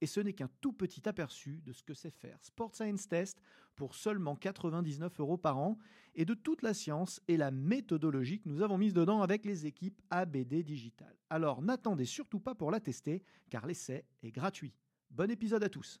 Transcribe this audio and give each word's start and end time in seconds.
Et 0.00 0.06
ce 0.06 0.20
n'est 0.20 0.32
qu'un 0.32 0.50
tout 0.60 0.72
petit 0.72 1.08
aperçu 1.08 1.60
de 1.64 1.72
ce 1.72 1.82
que 1.82 1.94
c'est 1.94 2.10
faire 2.10 2.38
Sport 2.42 2.74
Science 2.74 3.08
Test 3.08 3.40
pour 3.76 3.94
seulement 3.94 4.36
99 4.36 5.20
euros 5.20 5.36
par 5.36 5.58
an 5.58 5.78
et 6.14 6.24
de 6.24 6.34
toute 6.34 6.62
la 6.62 6.74
science 6.74 7.20
et 7.28 7.36
la 7.36 7.50
méthodologie 7.50 8.40
que 8.40 8.48
nous 8.48 8.62
avons 8.62 8.78
mise 8.78 8.94
dedans 8.94 9.22
avec 9.22 9.44
les 9.44 9.66
équipes 9.66 10.00
ABD 10.10 10.62
Digital. 10.62 11.14
Alors 11.30 11.62
n'attendez 11.62 12.04
surtout 12.04 12.40
pas 12.40 12.54
pour 12.54 12.70
la 12.70 12.80
tester 12.80 13.22
car 13.50 13.66
l'essai 13.66 14.04
est 14.22 14.32
gratuit. 14.32 14.74
Bon 15.10 15.30
épisode 15.30 15.64
à 15.64 15.68
tous. 15.68 16.00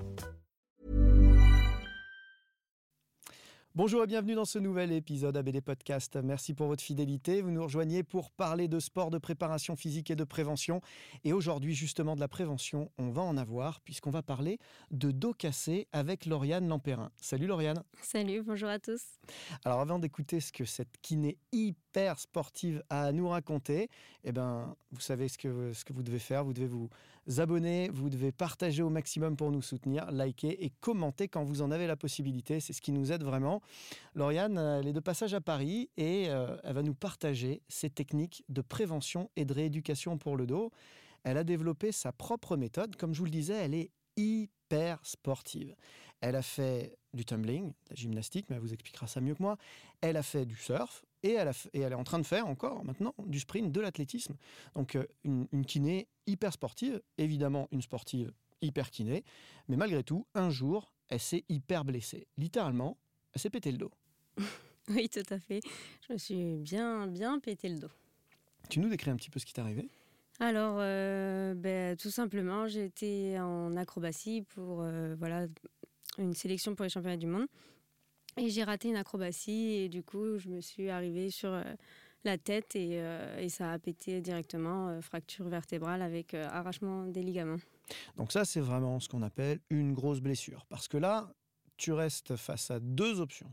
Bonjour 3.73 4.03
et 4.03 4.07
bienvenue 4.07 4.35
dans 4.35 4.43
ce 4.43 4.59
nouvel 4.59 4.91
épisode 4.91 5.37
ABD 5.37 5.61
Podcast. 5.61 6.17
Merci 6.21 6.53
pour 6.53 6.67
votre 6.67 6.83
fidélité. 6.83 7.41
Vous 7.41 7.51
nous 7.51 7.63
rejoignez 7.63 8.03
pour 8.03 8.29
parler 8.29 8.67
de 8.67 8.81
sport, 8.81 9.11
de 9.11 9.17
préparation 9.17 9.77
physique 9.77 10.11
et 10.11 10.17
de 10.17 10.25
prévention. 10.25 10.81
Et 11.23 11.31
aujourd'hui, 11.31 11.73
justement, 11.73 12.15
de 12.15 12.19
la 12.19 12.27
prévention, 12.27 12.91
on 12.97 13.11
va 13.11 13.21
en 13.21 13.37
avoir 13.37 13.79
puisqu'on 13.79 14.09
va 14.09 14.23
parler 14.23 14.59
de 14.91 15.11
dos 15.11 15.31
cassé 15.33 15.87
avec 15.93 16.25
Lauriane 16.25 16.67
Lampérin. 16.67 17.11
Salut 17.21 17.47
Lauriane. 17.47 17.81
Salut, 18.01 18.43
bonjour 18.43 18.67
à 18.67 18.77
tous. 18.77 19.03
Alors 19.63 19.79
avant 19.79 19.99
d'écouter 19.99 20.41
ce 20.41 20.51
que 20.51 20.65
cette 20.65 20.97
kiné 21.01 21.37
hyper 21.53 22.19
sportive 22.19 22.83
a 22.89 23.03
à 23.03 23.11
nous 23.13 23.29
raconter, 23.29 23.89
eh 24.25 24.33
ben, 24.33 24.75
vous 24.91 24.99
savez 24.99 25.29
ce 25.29 25.37
que, 25.37 25.71
ce 25.71 25.85
que 25.85 25.93
vous 25.93 26.03
devez 26.03 26.19
faire. 26.19 26.43
Vous 26.43 26.51
devez 26.51 26.67
vous 26.67 26.89
abonner, 27.37 27.89
vous 27.93 28.09
devez 28.09 28.31
partager 28.31 28.83
au 28.83 28.89
maximum 28.89 29.35
pour 29.35 29.51
nous 29.51 29.61
soutenir, 29.61 30.11
liker 30.11 30.63
et 30.63 30.71
commenter 30.79 31.27
quand 31.27 31.43
vous 31.43 31.61
en 31.61 31.71
avez 31.71 31.87
la 31.87 31.95
possibilité. 31.95 32.59
C'est 32.59 32.73
ce 32.73 32.81
qui 32.81 32.91
nous 32.91 33.11
aide 33.11 33.23
vraiment. 33.23 33.61
Lauriane, 34.15 34.57
elle 34.57 34.87
est 34.87 34.93
de 34.93 34.99
passage 34.99 35.33
à 35.33 35.41
Paris 35.41 35.89
et 35.97 36.29
euh, 36.29 36.57
elle 36.63 36.73
va 36.73 36.83
nous 36.83 36.95
partager 36.95 37.61
ses 37.67 37.89
techniques 37.89 38.43
de 38.49 38.61
prévention 38.61 39.29
et 39.35 39.45
de 39.45 39.53
rééducation 39.53 40.17
pour 40.17 40.35
le 40.35 40.45
dos. 40.47 40.71
Elle 41.23 41.37
a 41.37 41.43
développé 41.43 41.91
sa 41.91 42.11
propre 42.11 42.57
méthode. 42.57 42.95
Comme 42.95 43.13
je 43.13 43.19
vous 43.19 43.25
le 43.25 43.31
disais, 43.31 43.53
elle 43.53 43.75
est 43.75 43.91
hyper 44.17 44.99
sportive. 45.03 45.75
Elle 46.21 46.35
a 46.35 46.41
fait 46.41 46.97
du 47.13 47.25
tumbling, 47.25 47.69
de 47.69 47.89
la 47.89 47.95
gymnastique, 47.95 48.45
mais 48.49 48.55
elle 48.55 48.61
vous 48.61 48.73
expliquera 48.73 49.07
ça 49.07 49.21
mieux 49.21 49.35
que 49.35 49.41
moi. 49.43 49.57
Elle 50.01 50.17
a 50.17 50.23
fait 50.23 50.45
du 50.45 50.55
surf 50.55 51.03
et 51.23 51.31
elle, 51.33 51.51
est 51.73 51.93
en 51.93 52.03
train 52.03 52.19
de 52.19 52.25
faire 52.25 52.47
encore 52.47 52.83
maintenant 52.83 53.13
du 53.25 53.39
sprint, 53.39 53.71
de 53.71 53.81
l'athlétisme. 53.81 54.35
Donc 54.75 54.95
euh, 54.95 55.05
une, 55.23 55.47
une, 55.51 55.65
kiné 55.65 56.07
hyper 56.25 56.53
sportive, 56.53 57.01
évidemment 57.17 57.67
une 57.71 57.81
sportive 57.81 58.31
hyper 58.61 58.89
kiné, 58.89 59.23
mais 59.67 59.75
malgré 59.75 60.03
tout, 60.03 60.25
un 60.33 60.49
jour, 60.49 60.93
elle 61.09 61.19
s'est 61.19 61.43
hyper 61.49 61.83
blessée. 61.83 62.27
Littéralement, 62.37 62.97
elle 63.33 63.41
s'est 63.41 63.49
pété 63.49 63.71
le 63.71 63.77
dos. 63.77 63.91
oui, 64.89 65.09
tout 65.09 65.33
à 65.33 65.39
fait. 65.39 65.61
Je 66.07 66.13
me 66.13 66.17
suis 66.17 66.57
bien, 66.57 67.07
bien 67.07 67.39
pété 67.39 67.69
le 67.69 67.79
dos. 67.79 67.91
Tu 68.69 68.79
nous 68.79 68.89
décris 68.89 69.11
un 69.11 69.15
petit 69.15 69.29
peu 69.29 69.39
ce 69.39 69.45
qui 69.45 69.53
t'est 69.53 69.61
arrivé? 69.61 69.89
Alors, 70.39 70.77
euh, 70.79 71.53
ben, 71.53 71.95
tout 71.97 72.09
simplement, 72.09 72.65
été 72.65 73.39
en 73.39 73.75
acrobatie 73.77 74.41
pour 74.41 74.81
euh, 74.81 75.15
voilà, 75.19 75.47
une 76.17 76.33
sélection 76.33 76.75
pour 76.75 76.83
les 76.83 76.89
championnats 76.89 77.17
du 77.17 77.27
monde. 77.27 77.47
Et 78.37 78.49
j'ai 78.49 78.63
raté 78.63 78.89
une 78.89 78.95
acrobatie 78.95 79.73
et 79.73 79.89
du 79.89 80.03
coup, 80.03 80.37
je 80.37 80.47
me 80.49 80.61
suis 80.61 80.89
arrivée 80.89 81.29
sur 81.29 81.49
euh, 81.49 81.63
la 82.23 82.37
tête 82.37 82.75
et, 82.75 83.01
et, 83.39 83.49
ça 83.49 83.71
a 83.71 83.79
pété 83.79 84.21
directement, 84.21 85.01
fracture 85.01 85.47
vertébrale 85.49 86.01
avec 86.01 86.35
arrachement 86.35 87.07
des 87.07 87.23
ligaments. 87.23 87.57
Donc 88.15 88.31
ça, 88.31 88.45
c'est 88.45 88.61
vraiment 88.61 88.99
ce 88.99 89.09
qu'on 89.09 89.23
appelle 89.23 89.59
une 89.69 89.93
grosse 89.93 90.21
blessure. 90.21 90.65
Parce 90.69 90.87
que 90.87 90.97
là, 90.97 91.33
tu 91.77 91.91
restes 91.91 92.35
face 92.35 92.69
à 92.69 92.79
deux 92.79 93.19
options. 93.19 93.51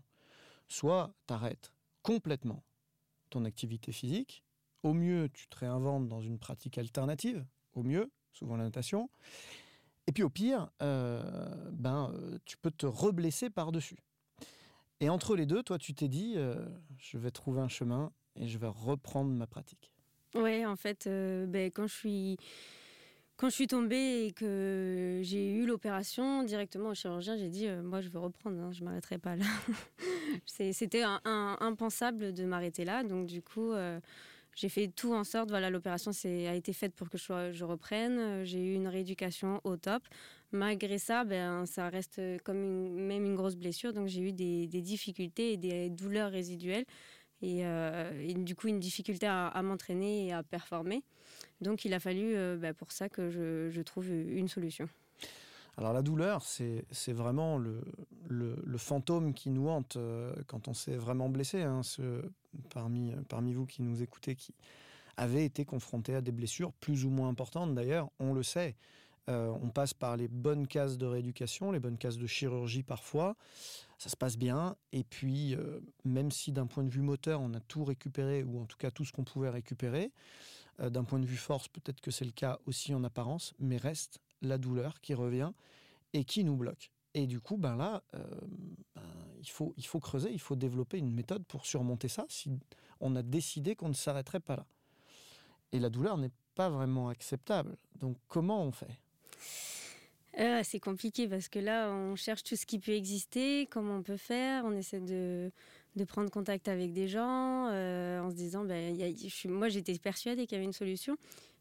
Soit 0.68 1.14
tu 1.26 1.32
arrêtes 1.32 1.72
complètement 2.02 2.62
ton 3.30 3.44
activité 3.44 3.90
physique, 3.90 4.44
au 4.82 4.92
mieux, 4.92 5.28
tu 5.32 5.48
te 5.48 5.58
réinventes 5.58 6.08
dans 6.08 6.20
une 6.20 6.38
pratique 6.38 6.78
alternative, 6.78 7.44
au 7.74 7.82
mieux, 7.82 8.10
souvent 8.32 8.56
la 8.56 8.64
natation. 8.64 9.10
Et 10.08 10.12
puis 10.12 10.22
au 10.22 10.30
pire, 10.30 10.70
euh, 10.80 11.22
ben, 11.70 12.10
euh, 12.14 12.38
tu 12.46 12.56
peux 12.56 12.70
te 12.70 12.86
reblesser 12.86 13.50
par-dessus. 13.50 13.98
Et 15.00 15.10
entre 15.10 15.36
les 15.36 15.44
deux, 15.44 15.62
toi, 15.62 15.76
tu 15.76 15.92
t'es 15.92 16.08
dit, 16.08 16.32
euh, 16.36 16.64
je 16.96 17.18
vais 17.18 17.30
trouver 17.30 17.60
un 17.60 17.68
chemin 17.68 18.10
et 18.34 18.48
je 18.48 18.56
vais 18.56 18.68
reprendre 18.68 19.30
ma 19.30 19.46
pratique. 19.46 19.92
Ouais, 20.34 20.64
en 20.64 20.76
fait, 20.76 21.06
ben, 21.06 21.70
quand 21.70 21.86
je 21.86 21.94
suis 21.94 22.36
quand 23.36 23.50
je 23.50 23.54
suis 23.54 23.66
tombée 23.68 24.26
et 24.26 24.32
que 24.32 25.20
j'ai 25.22 25.52
eu 25.52 25.66
l'opération 25.66 26.42
directement 26.42 26.88
au 26.88 26.94
chirurgien, 26.94 27.36
j'ai 27.36 27.50
dit 27.50 27.68
moi 27.84 28.00
je 28.00 28.08
veux 28.08 28.18
reprendre, 28.18 28.58
hein, 28.60 28.72
je 28.72 28.82
m'arrêterai 28.82 29.18
pas 29.18 29.36
là. 29.36 29.44
C'était 30.46 31.04
impensable 31.04 32.32
de 32.32 32.44
m'arrêter 32.44 32.84
là, 32.84 33.04
donc 33.04 33.26
du 33.26 33.42
coup 33.42 33.72
j'ai 34.58 34.68
fait 34.68 34.88
tout 34.88 35.14
en 35.14 35.22
sorte, 35.22 35.50
voilà, 35.50 35.70
l'opération 35.70 36.10
a 36.24 36.54
été 36.54 36.72
faite 36.72 36.92
pour 36.92 37.08
que 37.08 37.16
je, 37.16 37.64
reprenne. 37.64 38.44
J'ai 38.44 38.60
eu 38.60 38.74
une 38.74 38.88
rééducation 38.88 39.60
au 39.62 39.76
top. 39.76 40.02
Malgré 40.50 40.98
ça, 40.98 41.22
ben, 41.22 41.64
ça 41.64 41.88
reste 41.88 42.20
comme 42.42 42.56
même 42.56 43.24
une 43.24 43.36
grosse 43.36 43.54
blessure. 43.54 43.92
Donc 43.92 44.08
j'ai 44.08 44.20
eu 44.20 44.32
des, 44.32 44.66
difficultés 44.66 45.52
et 45.52 45.56
des 45.56 45.90
douleurs 45.90 46.32
résiduelles. 46.32 46.84
Euh, 47.44 48.20
et, 48.20 48.34
du 48.34 48.56
coup, 48.56 48.66
une 48.66 48.80
difficulté 48.80 49.28
à, 49.28 49.62
m'entraîner 49.62 50.26
et 50.26 50.32
à 50.32 50.42
performer. 50.42 51.04
Donc 51.60 51.84
il 51.84 51.94
a 51.94 52.00
fallu 52.00 52.34
euh, 52.34 52.56
ben, 52.56 52.74
pour 52.74 52.90
ça 52.90 53.08
que 53.08 53.30
je, 53.30 53.80
trouve 53.82 54.10
une 54.10 54.48
solution. 54.48 54.88
Alors 55.76 55.92
la 55.92 56.02
douleur, 56.02 56.42
c'est 56.42 57.12
vraiment 57.12 57.58
le, 57.58 58.76
fantôme 58.76 59.32
qui 59.34 59.50
nous 59.50 59.68
hante 59.68 59.96
euh, 59.96 60.34
quand 60.48 60.66
on 60.66 60.74
s'est 60.74 60.96
vraiment 60.96 61.28
blessé. 61.28 61.62
Hein, 61.62 61.82
parmi, 62.70 63.12
parmi 63.28 63.52
vous 63.52 63.66
qui 63.66 63.82
nous 63.82 64.02
écoutez, 64.02 64.34
qui 64.34 64.54
avez 65.16 65.44
été 65.44 65.64
confrontés 65.64 66.14
à 66.14 66.20
des 66.20 66.32
blessures 66.32 66.72
plus 66.72 67.04
ou 67.04 67.10
moins 67.10 67.28
importantes 67.28 67.74
d'ailleurs, 67.74 68.10
on 68.18 68.32
le 68.32 68.42
sait. 68.42 68.76
Euh, 69.28 69.52
on 69.62 69.68
passe 69.68 69.92
par 69.92 70.16
les 70.16 70.26
bonnes 70.26 70.66
cases 70.66 70.96
de 70.96 71.04
rééducation, 71.04 71.70
les 71.70 71.80
bonnes 71.80 71.98
cases 71.98 72.16
de 72.16 72.26
chirurgie 72.26 72.82
parfois. 72.82 73.36
Ça 73.98 74.08
se 74.08 74.16
passe 74.16 74.38
bien. 74.38 74.76
Et 74.92 75.04
puis, 75.04 75.54
euh, 75.54 75.80
même 76.04 76.30
si 76.30 76.50
d'un 76.50 76.66
point 76.66 76.82
de 76.82 76.88
vue 76.88 77.02
moteur, 77.02 77.42
on 77.42 77.52
a 77.52 77.60
tout 77.60 77.84
récupéré, 77.84 78.42
ou 78.42 78.58
en 78.60 78.64
tout 78.64 78.78
cas 78.78 78.90
tout 78.90 79.04
ce 79.04 79.12
qu'on 79.12 79.24
pouvait 79.24 79.50
récupérer, 79.50 80.12
d'un 80.78 81.02
point 81.02 81.18
de 81.18 81.26
vue 81.26 81.36
force, 81.36 81.66
peut-être 81.66 82.00
que 82.00 82.12
c'est 82.12 82.24
le 82.24 82.30
cas 82.30 82.60
aussi 82.64 82.94
en 82.94 83.02
apparence, 83.02 83.52
mais 83.58 83.78
reste 83.78 84.20
la 84.42 84.58
douleur 84.58 85.00
qui 85.00 85.12
revient 85.12 85.50
et 86.12 86.24
qui 86.24 86.44
nous 86.44 86.56
bloque. 86.56 86.92
Et 87.18 87.26
du 87.26 87.40
coup, 87.40 87.56
ben 87.56 87.74
là, 87.74 88.04
euh, 88.14 88.22
ben, 88.94 89.02
il, 89.40 89.50
faut, 89.50 89.74
il 89.76 89.84
faut 89.84 89.98
creuser, 89.98 90.30
il 90.30 90.38
faut 90.38 90.54
développer 90.54 90.98
une 90.98 91.12
méthode 91.12 91.44
pour 91.46 91.66
surmonter 91.66 92.06
ça 92.06 92.24
si 92.28 92.48
on 93.00 93.16
a 93.16 93.24
décidé 93.24 93.74
qu'on 93.74 93.88
ne 93.88 93.94
s'arrêterait 93.94 94.38
pas 94.38 94.54
là. 94.54 94.66
Et 95.72 95.80
la 95.80 95.90
douleur 95.90 96.16
n'est 96.16 96.30
pas 96.54 96.70
vraiment 96.70 97.08
acceptable. 97.08 97.76
Donc 97.96 98.16
comment 98.28 98.62
on 98.62 98.70
fait? 98.70 99.00
Euh, 100.38 100.60
C'est 100.62 100.78
compliqué 100.78 101.26
parce 101.26 101.48
que 101.48 101.58
là, 101.58 101.90
on 101.90 102.14
cherche 102.14 102.44
tout 102.44 102.54
ce 102.54 102.66
qui 102.66 102.78
peut 102.78 102.92
exister, 102.92 103.66
comment 103.68 103.96
on 103.96 104.02
peut 104.04 104.16
faire, 104.16 104.64
on 104.64 104.70
essaie 104.70 105.00
de, 105.00 105.50
de 105.96 106.04
prendre 106.04 106.30
contact 106.30 106.68
avec 106.68 106.92
des 106.92 107.08
gens 107.08 107.66
euh, 107.72 108.20
en 108.20 108.30
se 108.30 108.36
disant, 108.36 108.64
ben, 108.64 108.96
moi 109.46 109.68
j'étais 109.68 109.98
persuadée 109.98 110.46
qu'il 110.46 110.54
y 110.54 110.58
avait 110.58 110.66
une 110.66 110.72
solution 110.72 111.16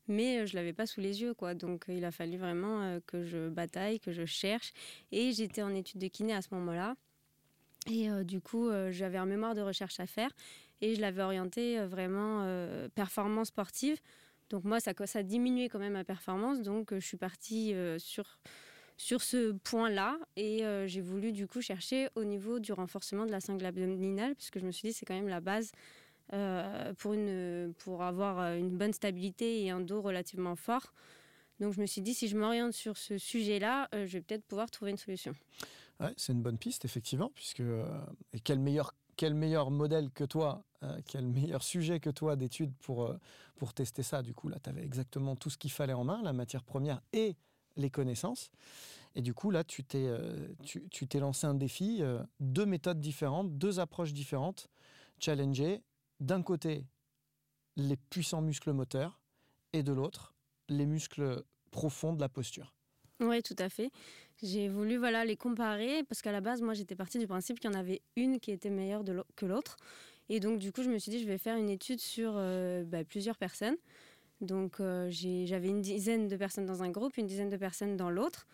mais 0.08 0.48
je 0.48 0.56
l'avais 0.56 0.74
pas 0.74 0.86
sous 0.86 1.02
les 1.02 1.22
yeux 1.22 1.34
quoi. 1.34 1.54
Donc 1.54 1.86
il 1.88 2.06
a 2.06 2.12
fallu 2.12 2.38
vraiment 2.38 3.00
que 3.06 3.24
je 3.24 3.50
bataille 3.50 4.00
que 4.00 4.12
je 4.12 4.26
cherche. 4.26 4.74
Et 5.12 5.32
j'étais 5.32 5.62
en 5.62 5.74
étude 5.74 6.00
de 6.02 6.08
kiné 6.08 6.34
à 6.34 6.42
ce 6.42 6.50
moment-là. 6.52 6.96
Et 7.90 8.10
du 8.24 8.42
coup 8.42 8.70
j'avais 8.92 9.18
un 9.18 9.26
mémoire 9.26 9.56
de 9.56 9.62
recherche 9.62 10.00
à 10.00 10.08
faire. 10.08 10.32
Et 10.82 10.96
je 10.96 11.02
l'avais 11.02 11.24
orienté 11.24 11.80
vraiment 11.86 12.46
performance 12.96 13.48
sportive. 13.48 14.00
Donc 14.50 14.64
moi 14.64 14.80
ça 14.80 14.94
ça 15.06 15.24
diminuait 15.24 15.70
quand 15.70 15.80
même 15.80 15.94
ma 15.94 16.04
performance. 16.04 16.62
Donc 16.62 16.94
je 16.94 17.00
suis 17.00 17.18
partie 17.18 17.74
sur 17.98 18.40
sur 18.98 19.22
ce 19.22 19.52
point-là. 19.52 20.18
Et 20.36 20.64
j'ai 20.86 21.02
voulu 21.02 21.32
du 21.32 21.48
coup 21.48 21.62
chercher 21.62 22.10
au 22.16 22.24
niveau 22.24 22.60
du 22.60 22.74
renforcement 22.74 23.26
de 23.26 23.32
la 23.32 23.40
cingle 23.40 23.66
abdominale 23.66 24.36
puisque 24.36 24.60
je 24.60 24.66
me 24.66 24.72
suis 24.72 24.90
dit 24.90 24.94
c'est 24.94 25.06
quand 25.06 25.16
même 25.16 25.30
la 25.30 25.42
base 25.42 25.72
euh, 26.34 26.94
pour, 26.96 27.14
une, 27.14 27.74
pour 27.78 28.04
avoir 28.04 28.40
euh, 28.40 28.58
une 28.58 28.78
bonne 28.78 28.92
stabilité 28.92 29.64
et 29.64 29.70
un 29.70 29.80
dos 29.80 30.02
relativement 30.02 30.56
fort. 30.56 30.94
Donc 31.62 31.74
je 31.74 31.80
me 31.80 31.86
suis 31.86 32.02
dit, 32.02 32.14
si 32.14 32.28
je 32.28 32.38
m'oriente 32.38 32.74
sur 32.74 32.98
ce 32.98 33.18
sujet-là, 33.18 33.88
je 33.94 34.06
vais 34.06 34.22
peut-être 34.22 34.44
pouvoir 34.44 34.70
trouver 34.70 34.92
une 34.92 34.98
solution. 34.98 35.34
Ouais, 36.00 36.14
c'est 36.18 36.34
une 36.34 36.42
bonne 36.42 36.58
piste, 36.58 36.86
effectivement, 36.86 37.32
puisque 37.34 37.64
quel 38.44 38.60
meilleur 38.60 38.94
quel 39.16 39.34
meilleur 39.34 39.72
modèle 39.72 40.12
que 40.12 40.24
toi, 40.24 40.64
quel 41.08 41.26
meilleur 41.26 41.64
sujet 41.64 42.00
que 42.00 42.12
toi 42.12 42.36
d'étude 42.36 42.72
pour, 42.82 43.12
pour 43.56 43.74
tester 43.74 44.04
ça? 44.04 44.22
Du 44.22 44.36
coup, 44.36 44.48
là, 44.48 44.60
tu 44.62 44.70
avais 44.70 44.84
exactement 44.84 45.36
tout 45.36 45.50
ce 45.50 45.58
qu'il 45.58 45.72
fallait 45.72 45.94
en 45.94 46.04
main, 46.04 46.22
la 46.22 46.34
matière 46.34 46.64
première 46.64 47.02
et 47.14 47.36
les 47.78 47.90
connaissances. 47.90 48.52
Et 49.16 49.24
du 49.24 49.34
coup, 49.34 49.50
là, 49.50 49.64
tu 49.64 49.84
t'es, 49.84 50.08
tu, 50.64 50.88
tu 50.90 51.08
t'es 51.08 51.20
lancé 51.20 51.48
un 51.48 51.56
défi, 51.56 52.04
deux 52.40 52.68
méthodes 52.68 53.00
différentes, 53.00 53.58
deux 53.58 53.80
approches 53.80 54.14
différentes, 54.14 54.70
challenger 55.20 55.82
d'un 56.20 56.42
côté 56.42 56.86
les 57.76 57.98
puissants 57.98 58.42
muscles 58.42 58.72
moteurs 58.74 59.20
et 59.74 59.84
de 59.84 59.94
l'autre 59.94 60.34
les 60.70 60.86
muscles 60.86 61.44
profonds 61.72 62.14
de 62.14 62.20
la 62.20 62.30
posture. 62.30 62.74
Oui, 63.20 63.42
tout 63.42 63.56
à 63.58 63.70
fait. 63.70 63.92
J'ai 64.44 64.70
voulu 64.70 64.98
voilà 64.98 65.26
les 65.26 65.36
comparer 65.36 66.04
parce 66.04 66.22
qu'à 66.22 66.32
la 66.32 66.42
base, 66.42 66.62
moi, 66.62 66.74
j'étais 66.74 66.96
partie 66.96 67.18
du 67.18 67.28
principe 67.28 67.60
qu'il 67.60 67.72
y 67.72 67.76
en 67.76 67.80
avait 67.80 68.02
une 68.16 68.40
qui 68.40 68.52
était 68.52 68.70
meilleure 68.70 69.04
que 69.36 69.46
l'autre. 69.46 69.78
Et 70.30 70.40
donc, 70.40 70.60
du 70.60 70.72
coup, 70.72 70.84
je 70.84 70.90
me 70.90 71.00
suis 71.00 71.10
dit, 71.10 71.20
je 71.20 71.28
vais 71.28 71.38
faire 71.38 71.58
une 71.58 71.70
étude 71.70 72.00
sur 72.00 72.34
euh, 72.36 72.84
bah, 72.84 73.04
plusieurs 73.04 73.38
personnes. 73.38 73.78
Donc, 74.42 74.80
euh, 74.80 75.10
j'avais 75.10 75.70
une 75.70 75.82
dizaine 75.82 76.28
de 76.28 76.36
personnes 76.36 76.66
dans 76.66 76.84
un 76.84 76.90
groupe, 76.90 77.18
une 77.18 77.26
dizaine 77.26 77.50
de 77.50 77.58
personnes 77.58 77.98
dans 77.98 78.12
l'autre. 78.12 78.46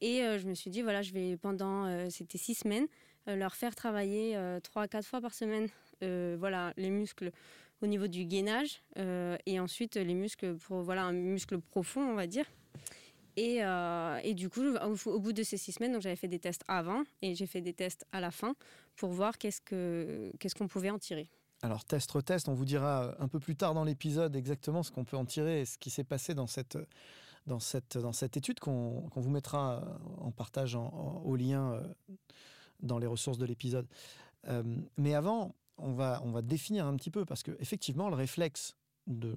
Et 0.00 0.22
euh, 0.22 0.38
je 0.38 0.46
me 0.46 0.54
suis 0.54 0.70
dit, 0.70 0.80
voilà, 0.80 1.02
je 1.02 1.12
vais 1.12 1.36
pendant, 1.36 2.08
c'était 2.10 2.38
six 2.38 2.54
semaines, 2.54 2.86
leur 3.26 3.54
faire 3.54 3.74
travailler 3.74 4.38
trois 4.62 4.82
à 4.82 4.88
quatre 4.88 5.06
fois 5.06 5.20
par 5.20 5.34
semaine, 5.34 5.68
voilà, 6.02 6.72
les 6.76 6.90
muscles 6.90 7.30
au 7.82 7.86
niveau 7.86 8.06
du 8.06 8.24
gainage 8.24 8.82
et 9.46 9.60
ensuite 9.60 9.96
les 9.96 10.14
muscles 10.14 10.56
pour, 10.56 10.82
voilà, 10.82 11.04
un 11.04 11.12
muscle 11.12 11.60
profond, 11.60 12.02
on 12.02 12.14
va 12.14 12.26
dire. 12.26 12.46
Et, 13.36 13.62
euh, 13.62 14.18
et, 14.22 14.34
du 14.34 14.48
coup, 14.48 14.62
au, 14.62 15.20
bout 15.20 15.32
de 15.34 15.42
ces 15.42 15.58
six 15.58 15.72
semaines, 15.72 16.00
j'avais 16.00 16.16
fait 16.16 16.28
des 16.28 16.38
tests 16.38 16.62
avant 16.68 17.04
et 17.20 17.34
j'ai 17.34 17.46
fait 17.46 17.60
des 17.60 17.74
tests 17.74 18.06
à 18.10 18.20
la 18.20 18.30
fin 18.30 18.56
pour 18.96 19.10
voir 19.10 19.36
qu'est-ce 19.36 19.60
qu'on 20.54 20.68
pouvait 20.68 20.90
en 20.90 20.98
tirer. 20.98 21.28
Alors, 21.62 21.84
test-retest, 21.84 22.48
on 22.48 22.54
vous 22.54 22.64
dira 22.64 23.14
un 23.18 23.28
peu 23.28 23.38
plus 23.38 23.54
tard 23.54 23.74
dans 23.74 23.84
l'épisode 23.84 24.34
exactement 24.36 24.82
ce 24.82 24.90
qu'on 24.90 25.04
peut 25.04 25.18
en 25.18 25.26
tirer 25.26 25.60
et 25.60 25.64
ce 25.66 25.76
qui 25.76 25.90
s'est 25.90 26.04
passé 26.04 26.34
dans 26.34 26.46
cette, 26.46 26.78
dans 27.46 27.60
cette, 27.60 27.98
dans 27.98 28.12
cette 28.12 28.38
étude 28.38 28.58
qu'on 28.58 29.08
vous 29.14 29.30
mettra 29.30 29.84
en 30.18 30.30
partage 30.30 30.74
au 30.74 31.36
lien 31.36 31.72
euh, 31.74 31.82
dans 32.80 32.98
les 32.98 33.06
ressources 33.06 33.38
de 33.38 33.44
l'épisode. 33.44 33.86
Euh, 34.48 34.62
mais 34.96 35.14
avant, 35.14 35.54
on 35.78 35.92
va, 35.92 36.20
on 36.24 36.30
va 36.30 36.42
définir 36.42 36.86
un 36.86 36.96
petit 36.96 37.10
peu 37.10 37.24
parce 37.24 37.42
qu'effectivement, 37.42 38.08
le 38.08 38.16
réflexe 38.16 38.76
de 39.06 39.34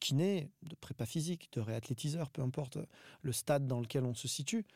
kiné, 0.00 0.50
de 0.62 0.74
prépa 0.74 1.06
physique, 1.06 1.48
de 1.52 1.60
réathlétiseur, 1.60 2.30
peu 2.30 2.42
importe 2.42 2.78
le 3.22 3.32
stade 3.32 3.66
dans 3.66 3.80
lequel 3.80 4.04
on 4.04 4.14
se 4.14 4.28
situe, 4.28 4.66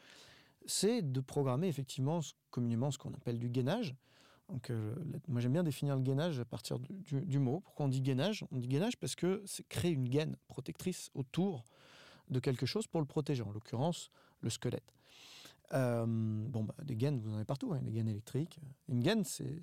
c'est 0.66 1.02
de 1.02 1.20
programmer 1.20 1.68
effectivement 1.68 2.20
communément 2.50 2.90
ce 2.90 2.98
qu'on 2.98 3.12
appelle 3.12 3.38
du 3.38 3.48
gainage. 3.48 3.94
Donc, 4.48 4.70
euh, 4.70 4.94
moi 5.26 5.40
j'aime 5.40 5.52
bien 5.52 5.62
définir 5.62 5.94
le 5.96 6.02
gainage 6.02 6.40
à 6.40 6.44
partir 6.44 6.78
du, 6.78 7.38
mot. 7.38 7.60
Pourquoi 7.60 7.86
on 7.86 7.88
dit 7.88 8.00
gainage? 8.00 8.44
On 8.50 8.58
dit 8.58 8.68
gainage 8.68 8.96
parce 8.96 9.14
que 9.14 9.42
c'est 9.44 9.66
créer 9.68 9.90
une 9.90 10.08
gaine 10.08 10.36
protectrice 10.46 11.10
autour 11.14 11.64
de 12.30 12.40
quelque 12.40 12.64
chose 12.64 12.86
pour 12.86 13.00
le 13.00 13.06
protéger, 13.06 13.42
en 13.42 13.50
l'occurrence 13.50 14.10
le 14.40 14.48
squelette. 14.50 14.94
Euh, 15.74 16.06
bon, 16.06 16.64
bah, 16.64 16.74
des 16.82 16.96
gaines, 16.96 17.20
vous 17.20 17.30
en 17.30 17.34
avez 17.34 17.44
partout, 17.44 17.72
hein, 17.72 17.80
des 17.82 17.92
gaines 17.92 18.08
électriques. 18.08 18.58
Une 18.88 19.00
gaine, 19.00 19.24
c'est 19.24 19.60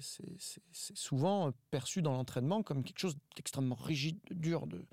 souvent 0.72 1.52
perçu 1.72 2.02
dans 2.02 2.14
l'entraînement 2.14 2.62
comme 2.64 2.84
quelque 2.84 3.00
chose 3.00 3.18
d'extrêmement 3.36 3.76
rigide, 3.76 4.20
dur, 4.32 4.68
de, 4.68 4.86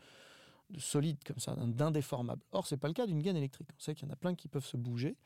de 0.71 0.81
solide 0.81 1.19
comme 1.25 1.39
ça, 1.39 1.55
d'indéformable. 1.55 2.43
Or, 2.53 2.67
c'est 2.67 2.79
pas 2.79 2.89
le 2.89 2.95
cas 2.95 3.07
d'une 3.07 3.21
gaine 3.21 3.37
électrique. 3.37 3.69
On 3.77 3.81
sait 3.81 3.95
qu'il 3.95 4.09
y 4.09 4.11
en 4.11 4.15
a 4.15 4.17
plein 4.17 4.35
qui 4.35 4.49
peuvent 4.49 4.65
se 4.65 4.77
bouger. 4.77 5.17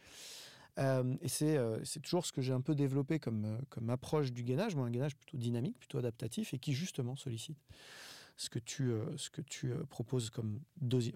Euh, 0.79 1.17
et 1.23 1.29
euh, 1.43 1.79
c'est 1.85 2.01
toujours 2.01 2.27
ce 2.27 2.33
que 2.33 2.43
j'ai 2.43 2.53
un 2.53 2.61
peu 2.61 2.75
développé 2.75 3.19
comme, 3.19 3.45
euh, 3.45 3.59
comme 3.71 3.89
approche 3.89 4.33
du 4.33 4.43
gainage, 4.43 4.77
moi 4.77 4.87
un 4.87 4.91
gainage 4.91 5.17
plutôt 5.17 5.39
dynamique, 5.39 5.79
plutôt 5.79 5.99
adaptatif, 5.99 6.53
et 6.53 6.59
qui 6.59 6.75
justement 6.75 7.17
sollicite 7.17 7.59
ce 8.37 8.51
que 8.51 8.59
tu, 8.59 8.93
ce 9.17 9.31
que 9.31 9.41
tu 9.41 9.73
proposes 9.89 10.29
comme 10.29 10.61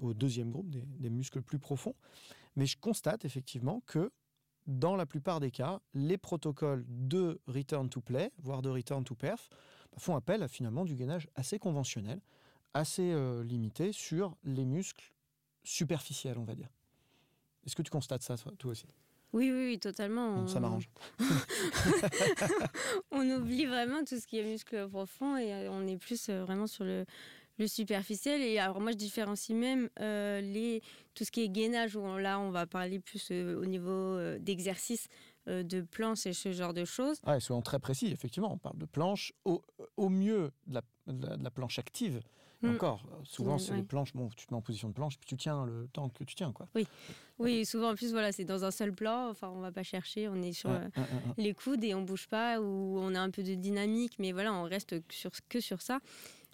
au 0.01 0.15
deuxième 0.15 0.51
groupe, 0.51 0.71
des, 0.71 1.11
muscles 1.11 1.43
plus 1.43 1.59
profonds. 1.59 1.95
Mais 2.57 2.65
je 2.65 2.79
constate 2.79 3.27
effectivement 3.27 3.83
que 3.85 4.11
dans 4.71 4.97
la 4.97 5.05
plupart 5.05 5.41
des 5.41 5.51
cas, 5.51 5.81
les 5.95 6.17
protocoles 6.17 6.85
de 6.89 7.41
return 7.47 7.89
to 7.89 8.01
play, 8.01 8.31
voire 8.39 8.63
de 8.63 8.71
return 8.71 9.05
to 9.05 9.15
perf, 9.15 9.51
bah, 9.91 9.99
font 9.99 10.15
appel 10.15 10.43
à 10.43 10.49
finalement 10.49 10.85
du 10.85 10.95
gainage 10.95 11.29
assez 11.35 11.59
conventionnel, 11.59 12.21
assez 12.73 13.13
euh, 13.13 13.43
limité 13.43 13.93
sur 13.93 14.37
les 14.45 14.65
muscles 14.65 15.13
superficiels, 15.65 16.39
on 16.39 16.45
va 16.45 16.55
dire. 16.55 16.71
Est-ce 17.67 17.75
que 17.75 17.83
tu 17.83 17.91
constates 17.91 18.23
ça, 18.23 18.37
toi 18.37 18.71
aussi? 18.71 18.87
Oui, 19.33 19.51
oui, 19.53 19.79
totalement. 19.79 20.47
ça 20.49 20.59
m'arrange. 20.59 20.91
on 23.13 23.29
oublie 23.31 23.67
vraiment 23.67 24.05
tout 24.05 24.19
ce 24.19 24.27
qui 24.27 24.39
est 24.39 24.45
muscle 24.45 24.89
profond 24.89 25.37
et 25.37 25.53
euh, 25.53 25.71
on 25.71 25.87
est 25.87 25.97
plus 25.97 26.29
euh, 26.29 26.43
vraiment 26.45 26.67
sur 26.67 26.85
le, 26.85 27.05
le 27.61 27.69
superficiel. 27.69 28.43
Et 28.43 28.59
alors 28.59 28.81
moi, 28.81 28.91
je 28.91 28.97
différencie 28.97 29.57
même 29.57 29.89
les, 29.99 30.83
tout 31.15 31.25
ce 31.25 31.31
qui 31.31 31.43
est 31.43 31.49
gainage, 31.49 31.95
où 31.95 32.17
là, 32.19 32.41
on 32.41 32.51
va 32.51 32.67
parler 32.67 32.99
plus 32.99 33.31
au 33.31 33.65
niveau 33.65 34.19
d'exercice 34.39 35.09
de 35.47 35.81
planche 35.81 36.27
et 36.27 36.33
ce 36.33 36.53
genre 36.53 36.75
de 36.75 36.85
choses. 36.85 37.21
Ah, 37.25 37.39
soyons 37.39 37.63
très 37.63 37.79
précis, 37.79 38.09
effectivement. 38.09 38.53
On 38.53 38.59
parle 38.59 38.79
de 38.79 38.87
planche, 38.87 39.33
au, 39.45 39.63
au 39.97 40.09
mieux 40.09 40.51
de 40.67 40.75
la, 40.75 40.83
de 41.07 41.45
la 41.45 41.51
planche 41.51 41.79
active, 41.79 42.21
Mm. 42.63 42.75
Encore, 42.75 43.03
souvent, 43.25 43.59
c'est 43.59 43.75
les 43.75 43.83
planches. 43.83 44.13
Bon, 44.15 44.29
tu 44.37 44.47
te 44.47 44.53
mets 44.53 44.59
en 44.59 44.63
position 44.63 44.89
de 44.89 44.95
planche, 44.95 45.19
puis 45.19 45.27
tu 45.27 45.37
tiens 45.37 45.65
le 45.65 45.89
temps 45.93 46.09
que 46.09 46.25
tu 46.25 46.35
tiens, 46.35 46.53
quoi. 46.53 46.69
Oui, 46.75 46.87
oui. 47.39 47.65
Souvent, 47.65 47.93
en 47.93 47.95
plus, 47.95 48.11
voilà, 48.13 48.33
c'est 48.33 48.45
dans 48.45 48.65
un 48.65 48.71
seul 48.71 48.93
plan. 48.93 49.31
Enfin, 49.31 49.49
on 49.49 49.61
va 49.61 49.73
pas 49.73 49.83
chercher. 49.83 50.29
On 50.29 50.43
est 50.43 50.53
sur 50.53 50.71
euh, 50.71 50.87
les 51.39 51.55
coudes 51.55 51.83
et 51.85 51.95
on 51.95 52.03
bouge 52.03 52.29
pas, 52.29 52.61
ou 52.61 52.99
on 52.99 53.15
a 53.15 53.21
un 53.21 53.31
peu 53.31 53.43
de 53.43 53.55
dynamique, 53.55 54.15
mais 54.19 54.33
voilà, 54.33 54.53
on 54.53 54.65
reste 54.65 54.97
sur, 55.11 55.31
que 55.49 55.61
sur 55.61 55.81
ça. 55.81 56.01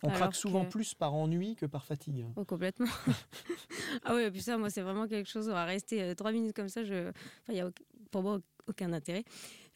On 0.06 0.10
craque 0.10 0.34
souvent 0.34 0.64
plus 0.64 0.94
par 0.94 1.14
ennui 1.14 1.56
que 1.56 1.66
par 1.66 1.84
fatigue. 1.84 2.26
Oh, 2.36 2.44
complètement. 2.44 2.86
ah 4.04 4.14
oui, 4.14 4.30
puis 4.30 4.42
ça, 4.42 4.56
moi, 4.56 4.70
c'est 4.70 4.82
vraiment 4.82 5.06
quelque 5.06 5.28
chose. 5.28 5.48
On 5.48 5.52
va 5.52 5.64
rester 5.64 6.02
euh, 6.02 6.14
trois 6.14 6.32
minutes 6.32 6.54
comme 6.54 6.68
ça. 6.68 6.84
Je... 6.84 7.10
Enfin, 7.42 7.52
y 7.52 7.60
a, 7.60 7.70
pour 8.10 8.22
moi, 8.22 8.40
aucun 8.68 8.92
intérêt. 8.92 9.24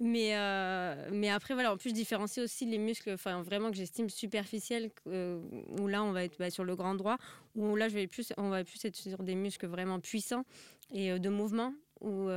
Mais, 0.01 0.35
euh, 0.35 1.11
mais 1.13 1.29
après, 1.29 1.53
voilà, 1.53 1.73
en 1.73 1.77
plus, 1.77 1.93
différencier 1.93 2.43
aussi 2.43 2.65
les 2.65 2.79
muscles, 2.79 3.13
enfin, 3.13 3.43
vraiment 3.43 3.71
que 3.71 3.77
j'estime 3.77 4.09
superficiels, 4.09 4.91
euh, 5.07 5.41
où 5.79 5.87
là, 5.87 6.03
on 6.03 6.13
va 6.13 6.25
être 6.25 6.39
bah, 6.39 6.51
sur 6.51 6.65
le 6.65 6.75
grand 6.75 6.95
droit, 6.95 7.19
où 7.55 7.77
là, 7.77 7.89
je 7.89 7.95
vais 7.95 8.07
plus, 8.07 8.33
on 8.39 8.49
va 8.49 8.65
plus 8.65 8.83
être 8.85 8.97
sur 8.97 9.23
des 9.23 9.35
muscles 9.35 9.67
vraiment 9.67 10.01
puissants 10.01 10.45
et 10.91 11.13
euh, 11.13 11.19
de 11.19 11.29
mouvement, 11.29 11.75
où, 12.01 12.31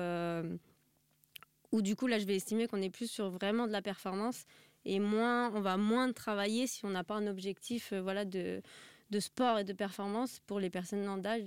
où 1.72 1.82
du 1.82 1.96
coup, 1.96 2.08
là, 2.08 2.20
je 2.20 2.26
vais 2.26 2.36
estimer 2.36 2.68
qu'on 2.68 2.82
est 2.82 2.90
plus 2.90 3.10
sur 3.10 3.30
vraiment 3.30 3.66
de 3.66 3.72
la 3.72 3.82
performance 3.82 4.44
et 4.86 5.00
moins, 5.00 5.52
on 5.54 5.62
va 5.62 5.78
moins 5.78 6.12
travailler 6.12 6.68
si 6.68 6.86
on 6.86 6.90
n'a 6.90 7.04
pas 7.04 7.16
un 7.16 7.28
objectif 7.28 7.94
voilà, 7.94 8.26
de, 8.26 8.62
de 9.10 9.20
sport 9.20 9.60
et 9.60 9.64
de 9.64 9.74
performance. 9.74 10.40
Pour 10.46 10.60
les 10.60 10.70
personnes 10.70 11.08
en 11.08 11.18
d'âge, 11.18 11.44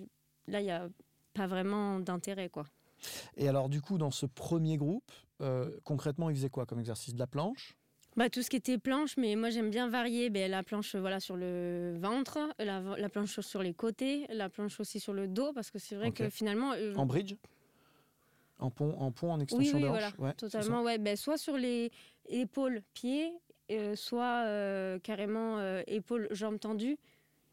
là, 0.46 0.60
il 0.60 0.64
n'y 0.64 0.70
a 0.70 0.88
pas 1.34 1.46
vraiment 1.46 2.00
d'intérêt, 2.00 2.48
quoi. 2.48 2.66
Et 3.36 3.48
alors, 3.48 3.68
du 3.68 3.80
coup, 3.80 3.98
dans 3.98 4.10
ce 4.10 4.26
premier 4.26 4.76
groupe, 4.76 5.10
euh, 5.40 5.70
concrètement, 5.84 6.30
il 6.30 6.36
faisait 6.36 6.50
quoi 6.50 6.66
comme 6.66 6.80
exercice? 6.80 7.14
De 7.14 7.18
la 7.18 7.26
planche? 7.26 7.76
Bah, 8.16 8.30
tout 8.30 8.42
ce 8.42 8.48
qui 8.48 8.56
était 8.56 8.78
planche, 8.78 9.18
mais 9.18 9.36
moi 9.36 9.50
j'aime 9.50 9.68
bien 9.68 9.88
varier. 9.88 10.30
Ben, 10.30 10.50
la 10.50 10.62
planche 10.62 10.96
voilà, 10.96 11.20
sur 11.20 11.36
le 11.36 11.98
ventre, 12.00 12.38
la, 12.58 13.08
planche 13.10 13.40
sur 13.40 13.62
les 13.62 13.74
côtés, 13.74 14.26
la 14.30 14.48
planche 14.48 14.80
aussi 14.80 15.00
sur 15.00 15.12
le 15.12 15.28
dos, 15.28 15.52
parce 15.52 15.70
que 15.70 15.78
c'est 15.78 15.96
vrai 15.96 16.12
que 16.12 16.30
finalement. 16.30 16.72
Euh, 16.72 16.94
en 16.96 17.04
bridge? 17.04 17.34
En 18.58 18.70
pont, 18.70 18.96
en 18.98 19.10
pont, 19.10 19.32
en 19.32 19.40
extension 19.40 19.76
oui, 19.76 19.84
oui, 19.84 19.88
voilà, 19.90 20.10
ouais, 20.18 20.32
totalement. 20.32 20.82
Ouais, 20.82 20.96
ben, 20.96 21.14
soit 21.14 21.36
sur 21.36 21.58
les 21.58 21.90
épaules, 22.28 22.82
pieds, 22.94 23.32
euh, 23.70 23.96
soit 23.96 24.44
carrément 25.00 25.60
épaules, 25.86 26.28
jambes 26.30 26.60
tendues 26.60 26.98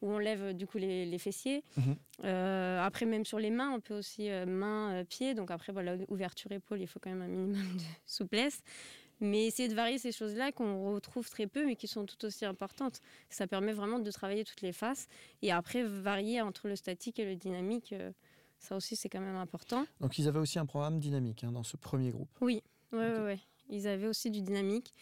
où 0.04 0.10
on 0.12 0.18
lève 0.18 0.54
du 0.54 0.66
coup 0.66 0.78
les, 0.78 1.18
fessiers. 1.18 1.64
Mhm. 1.76 1.96
Euh, 2.24 2.80
après, 2.80 3.06
même 3.06 3.24
sur 3.24 3.38
les 3.38 3.50
mains, 3.50 3.70
on 3.70 3.80
peut 3.80 3.96
aussi 3.96 4.30
euh, 4.30 4.44
mains, 4.44 4.92
euh, 4.92 5.04
pieds. 5.04 5.34
Donc 5.34 5.50
après, 5.50 5.72
voilà, 5.72 5.96
ouverture 6.08 6.52
épaule, 6.52 6.80
il 6.80 6.86
faut 6.86 7.00
quand 7.00 7.10
même 7.10 7.22
un 7.22 7.28
minimum 7.28 7.76
de 7.76 7.82
souplesse. 8.06 8.62
Mais 9.20 9.46
essayer 9.46 9.68
de 9.68 9.74
varier 9.74 9.96
ces 9.96 10.12
choses-là 10.12 10.52
qu'on 10.52 10.92
retrouve 10.92 11.30
très 11.30 11.46
peu, 11.46 11.64
mais 11.64 11.76
qui 11.76 11.86
sont 11.86 12.04
tout 12.04 12.22
aussi 12.26 12.44
importantes. 12.44 13.00
Ça 13.30 13.46
permet 13.46 13.72
vraiment 13.72 13.98
de 13.98 14.10
travailler 14.10 14.44
toutes 14.44 14.60
les 14.60 14.72
faces. 14.72 15.06
Et 15.40 15.52
après, 15.52 15.82
varier 15.84 16.42
entre 16.42 16.68
le 16.68 16.76
statique 16.76 17.18
et 17.18 17.24
le 17.24 17.36
dynamique, 17.36 17.94
ça 18.58 18.76
aussi, 18.76 18.96
c'est 18.96 19.08
quand 19.08 19.20
même 19.20 19.36
important. 19.36 19.86
Donc 20.00 20.18
ils 20.18 20.28
avaient 20.28 20.40
aussi 20.40 20.58
un 20.58 20.66
programme 20.66 20.98
dynamique 20.98 21.44
hein, 21.44 21.52
dans 21.52 21.62
ce 21.62 21.76
premier 21.76 22.10
groupe 22.10 22.28
Oui, 22.40 22.62
oui, 22.92 23.04
oui. 23.24 23.40
Ils 23.68 23.88
avaient 23.88 24.08
aussi 24.08 24.30
du 24.30 24.42
dynamique. 24.42 24.94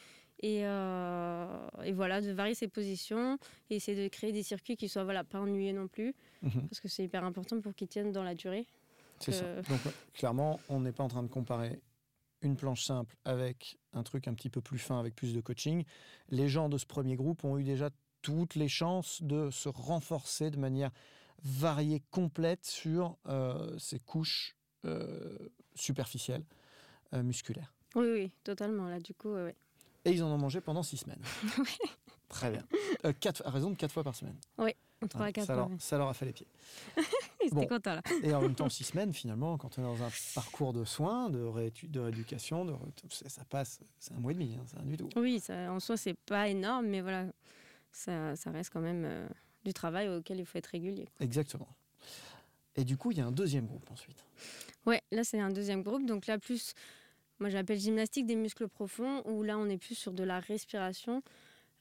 Euh, 0.45 1.69
et, 1.85 1.93
voilà, 1.93 2.21
de 2.21 2.33
varier 2.33 2.55
ses 2.55 2.69
positions 2.69 3.39
et 3.71 3.77
essayer 3.77 4.03
de 4.03 4.09
créer 4.09 4.33
des 4.33 4.43
circuits 4.43 4.77
qui 4.77 4.89
soient 4.89 5.05
voilà, 5.05 5.23
pas 5.23 5.41
ennuyés 5.41 5.73
non 5.73 5.87
plus, 5.87 6.15
mhm. 6.43 6.69
parce 6.69 6.81
que 6.81 6.89
c'est 6.89 7.05
hyper 7.05 7.25
important 7.25 7.61
pour 7.61 7.75
qu'ils 7.75 7.89
tiennent 7.89 8.13
dans 8.13 8.25
la 8.25 8.35
durée. 8.35 8.67
C'est 9.21 9.33
ça. 9.33 9.63
Donc, 9.63 9.81
clairement, 10.15 10.59
on 10.69 10.81
n'est 10.81 10.91
pas 10.91 11.05
en 11.05 11.09
train 11.09 11.23
de 11.23 11.29
comparer 11.29 11.81
une 12.41 12.57
planche 12.57 12.83
simple 12.83 13.15
avec 13.25 13.79
un 13.93 14.03
truc 14.03 14.27
un 14.27 14.35
petit 14.35 14.51
peu 14.51 14.61
plus 14.61 14.79
fin, 14.79 14.99
avec 14.99 15.15
plus 15.15 15.33
de 15.33 15.41
coaching. 15.41 15.85
Les 16.29 16.49
gens 16.49 16.69
de 16.69 16.77
ce 16.77 16.87
premier 16.87 17.15
groupe 17.15 17.45
ont 17.45 17.57
eu 17.57 17.63
déjà 17.63 17.91
toutes 18.21 18.57
les 18.57 18.69
chances 18.69 19.23
de 19.23 19.49
se 19.51 19.69
renforcer 19.69 20.51
de 20.51 20.57
manière 20.57 20.91
variée 21.45 22.03
complète 22.11 22.65
sur 22.65 23.17
ces 23.79 24.01
couches 24.01 24.57
superficielles 25.77 26.45
musculaires. 27.13 27.73
Oui, 27.95 28.07
oui, 28.11 28.33
totalement. 28.45 28.89
Là, 28.89 28.99
du 28.99 29.15
coup. 29.15 29.35
Et 30.05 30.11
ils 30.11 30.23
en 30.23 30.29
ont 30.29 30.39
mangé 30.39 30.61
pendant 30.61 30.83
six 30.83 30.99
semaines. 30.99 31.23
Très 32.29 32.51
bien. 32.51 32.65
quatre, 33.21 33.47
à 33.47 33.51
raison 33.51 33.71
de 33.71 33.77
quatre 33.77 33.93
fois 33.93 34.03
par 34.03 34.15
semaine. 34.15 34.37
Oui, 34.57 34.73
trois 35.11 35.27
à 35.27 35.33
quatre 35.33 35.47
ça, 35.47 35.55
fois. 35.55 35.69
leur, 35.69 35.81
ça 35.81 35.99
leur 35.99 36.09
a 36.09 36.15
fait 36.15 36.25
les 36.25 36.33
pieds. 36.33 36.47
Ils 37.45 37.49
étaient 37.49 37.67
contents, 37.67 37.95
là. 37.97 38.03
Et 38.23 38.33
en 38.35 38.41
même 38.41 38.55
temps, 38.55 38.69
six 38.71 38.85
semaines, 38.85 39.13
finalement, 39.13 39.59
quand 39.59 39.79
on 39.79 39.83
est 39.83 39.85
dans 39.85 40.03
un 40.03 40.11
parcours 40.35 40.73
de 40.73 40.85
soins, 40.85 41.29
de, 41.29 41.51
de 41.89 42.01
rééducation, 42.01 42.65
de, 42.65 42.75
ça 43.11 43.45
passe, 43.45 43.81
c'est 43.99 44.15
un 44.15 44.19
mois 44.19 44.33
et 44.33 44.35
demi, 44.35 44.57
hein, 44.59 44.65
c'est 44.67 44.79
rien 44.79 44.87
du 44.87 44.97
tout. 44.97 45.11
Oui, 45.17 45.41
ça, 45.41 45.71
en 45.71 45.79
soi, 45.79 45.99
c'est 45.99 46.15
pas 46.15 46.49
énorme, 46.49 46.87
mais 46.87 47.03
voilà, 47.03 47.27
ça, 47.93 48.35
ça 48.37 48.51
reste 48.51 48.73
quand 48.73 48.81
même 48.81 49.05
euh, 49.05 49.29
du 49.65 49.75
travail 49.75 50.09
auquel 50.09 50.41
il 50.41 50.47
faut 50.47 50.57
être 50.57 50.69
régulier. 50.69 51.09
Exactement. 51.21 51.69
Et 52.77 52.85
du 52.85 52.97
coup, 52.97 53.11
il 53.11 53.19
y 53.19 53.21
a 53.21 53.27
un 53.27 53.33
deuxième 53.33 53.67
groupe 53.67 53.91
ensuite. 53.91 54.25
Ouais, 54.87 55.03
là, 55.11 55.23
c'est 55.25 55.39
un 55.39 55.51
deuxième 55.51 55.83
groupe. 55.83 56.07
Donc 56.07 56.27
là, 56.27 56.39
plus, 56.39 56.73
moi, 57.43 57.51
j'appelle 57.51 57.81
gymnastique 57.81 58.27
des 58.27 58.37
muscles 58.37 58.69
profonds, 58.69 59.21
où 59.27 59.43
là, 59.43 59.59
on 59.59 59.69
est 59.69 59.77
plus 59.77 59.97
sur 59.97 60.13
de 60.13 60.23
la 60.23 60.39
respiration. 60.39 61.25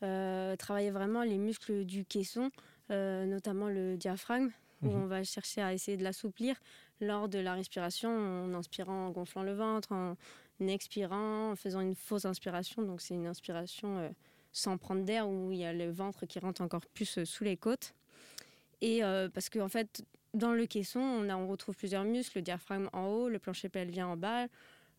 Euh, 0.01 0.56
travailler 0.56 0.89
vraiment 0.89 1.22
les 1.22 1.38
muscles 1.38 1.86
du 1.86 2.03
caisson, 2.03 2.50
euh, 2.89 3.27
notamment 3.27 3.70
le 3.70 3.96
diaphragme, 3.96 4.50
où 4.82 4.88
mhm. 4.88 5.03
on 5.03 5.06
va 5.06 5.24
chercher 5.24 5.62
à 5.62 5.72
essayer 5.72 5.98
de 5.98 6.03
l'assouplir 6.03 6.56
lors 7.00 7.30
de 7.30 7.38
la 7.38 7.53
respiration, 7.53 8.10
en 8.10 8.56
inspirant, 8.56 9.06
en 9.06 9.12
gonflant 9.12 9.44
le 9.44 9.53
ventre, 9.53 9.91
en 9.91 10.15
expirant, 10.60 11.51
en 11.51 11.56
faisant 11.56 11.82
une 11.82 11.94
fausse 11.94 12.25
inspiration. 12.25 12.82
Donc 12.82 13.00
c'est 13.00 13.13
une 13.13 13.27
inspiration 13.27 14.00
euh, 14.00 14.10
sans 14.51 14.80
prendre 14.80 15.03
d'air, 15.03 15.30
où 15.30 15.51
il 15.51 15.60
y 15.60 15.65
a 15.65 15.74
le 15.74 15.91
ventre 15.91 16.25
qui 16.25 16.39
rentre 16.39 16.63
encore 16.63 16.88
plus 16.88 17.24
sous 17.24 17.44
les 17.44 17.56
côtes. 17.56 17.94
Et 18.82 19.01
parce 19.32 19.51
qu'en 19.51 19.65
en 19.65 19.70
fait, 19.70 20.03
dans 20.34 20.53
le 20.53 20.65
caisson, 20.65 21.00
on, 21.00 21.30
a, 21.30 21.36
on 21.36 21.48
retrouve 21.48 21.75
plusieurs 21.75 22.03
muscles, 22.03 22.39
le 22.39 22.41
diaphragme 22.41 22.89
en 22.94 23.06
haut, 23.06 23.30
le 23.30 23.38
plancher 23.38 23.70
pelvien 23.70 24.08
en 24.08 24.18
bas, 24.18 24.48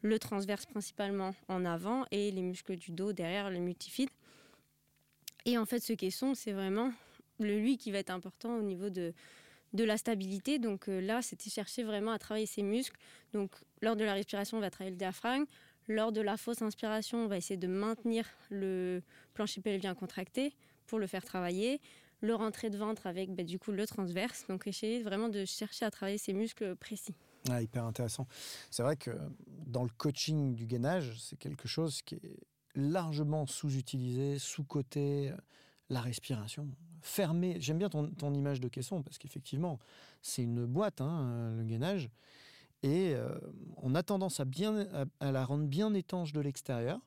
le 0.02 0.18
transverse 0.18 0.66
principalement 0.66 1.34
en 1.48 1.64
avant 1.64 2.04
et 2.10 2.30
les 2.30 2.42
muscles 2.42 2.76
du 2.76 2.90
dos 2.90 3.12
derrière, 3.12 3.50
le 3.50 3.58
multifide. 3.58 4.10
Et 5.44 5.58
en 5.58 5.64
fait, 5.64 5.80
ce 5.80 5.92
caisson, 5.92 6.34
c'est 6.34 6.52
vraiment 6.52 6.92
le 7.40 7.58
lui 7.58 7.78
qui 7.78 7.90
va 7.90 7.98
être 7.98 8.10
important 8.10 8.56
au 8.56 8.62
niveau 8.62 8.90
de, 8.90 9.14
de 9.72 9.84
la 9.84 9.96
stabilité. 9.96 10.58
Donc 10.58 10.88
euh, 10.88 11.00
là, 11.00 11.22
c'était 11.22 11.50
chercher 11.50 11.82
vraiment 11.82 12.12
à 12.12 12.18
travailler 12.18 12.46
ses 12.46 12.62
muscles. 12.62 12.98
Donc 13.32 13.52
lors 13.80 13.96
de 13.96 14.04
la 14.04 14.14
respiration, 14.14 14.58
on 14.58 14.60
va 14.60 14.70
travailler 14.70 14.92
le 14.92 14.98
diaphragme. 14.98 15.44
Lors 15.88 16.12
de 16.12 16.20
la 16.20 16.36
fausse 16.36 16.62
inspiration, 16.62 17.24
on 17.24 17.26
va 17.26 17.36
essayer 17.36 17.56
de 17.56 17.66
maintenir 17.66 18.24
le 18.50 19.02
plancher 19.34 19.60
pelvien 19.60 19.94
contracté 19.94 20.54
pour 20.86 21.00
le 21.00 21.08
faire 21.08 21.24
travailler. 21.24 21.80
Le 22.20 22.36
rentrée 22.36 22.70
de 22.70 22.78
ventre 22.78 23.08
avec 23.08 23.34
bah, 23.34 23.42
du 23.42 23.58
coup 23.58 23.72
le 23.72 23.84
transverse. 23.86 24.46
Donc 24.48 24.66
essayer 24.66 25.02
vraiment 25.02 25.28
de 25.28 25.44
chercher 25.44 25.84
à 25.84 25.90
travailler 25.90 26.18
ses 26.18 26.32
muscles 26.32 26.76
précis. 26.76 27.14
Ah, 27.50 27.60
hyper 27.60 27.84
intéressant. 27.84 28.26
C'est 28.70 28.82
vrai 28.82 28.96
que 28.96 29.10
dans 29.66 29.82
le 29.82 29.90
coaching 29.90 30.54
du 30.54 30.66
gainage, 30.66 31.18
c'est 31.18 31.36
quelque 31.36 31.66
chose 31.66 32.02
qui 32.02 32.16
est 32.16 32.38
largement 32.74 33.46
sous-utilisé, 33.46 34.38
sous-coté, 34.38 35.32
la 35.88 36.00
respiration. 36.00 36.68
Fermé, 37.00 37.56
j'aime 37.58 37.78
bien 37.78 37.90
ton, 37.90 38.34
image 38.34 38.60
de 38.60 38.68
caisson 38.68 39.02
parce 39.02 39.18
qu'effectivement, 39.18 39.78
c'est 40.22 40.42
une 40.42 40.66
boîte, 40.66 41.00
hein, 41.00 41.52
le 41.56 41.64
gainage. 41.64 42.10
Et 42.84 43.14
euh, 43.14 43.36
on 43.76 43.94
a 43.94 44.02
tendance 44.02 44.40
à, 44.40 44.44
bien, 44.44 44.86
à, 45.20 45.32
la 45.32 45.44
rendre 45.44 45.66
bien 45.66 45.94
étanche 45.94 46.32
de 46.32 46.40
l'extérieur. 46.40 47.00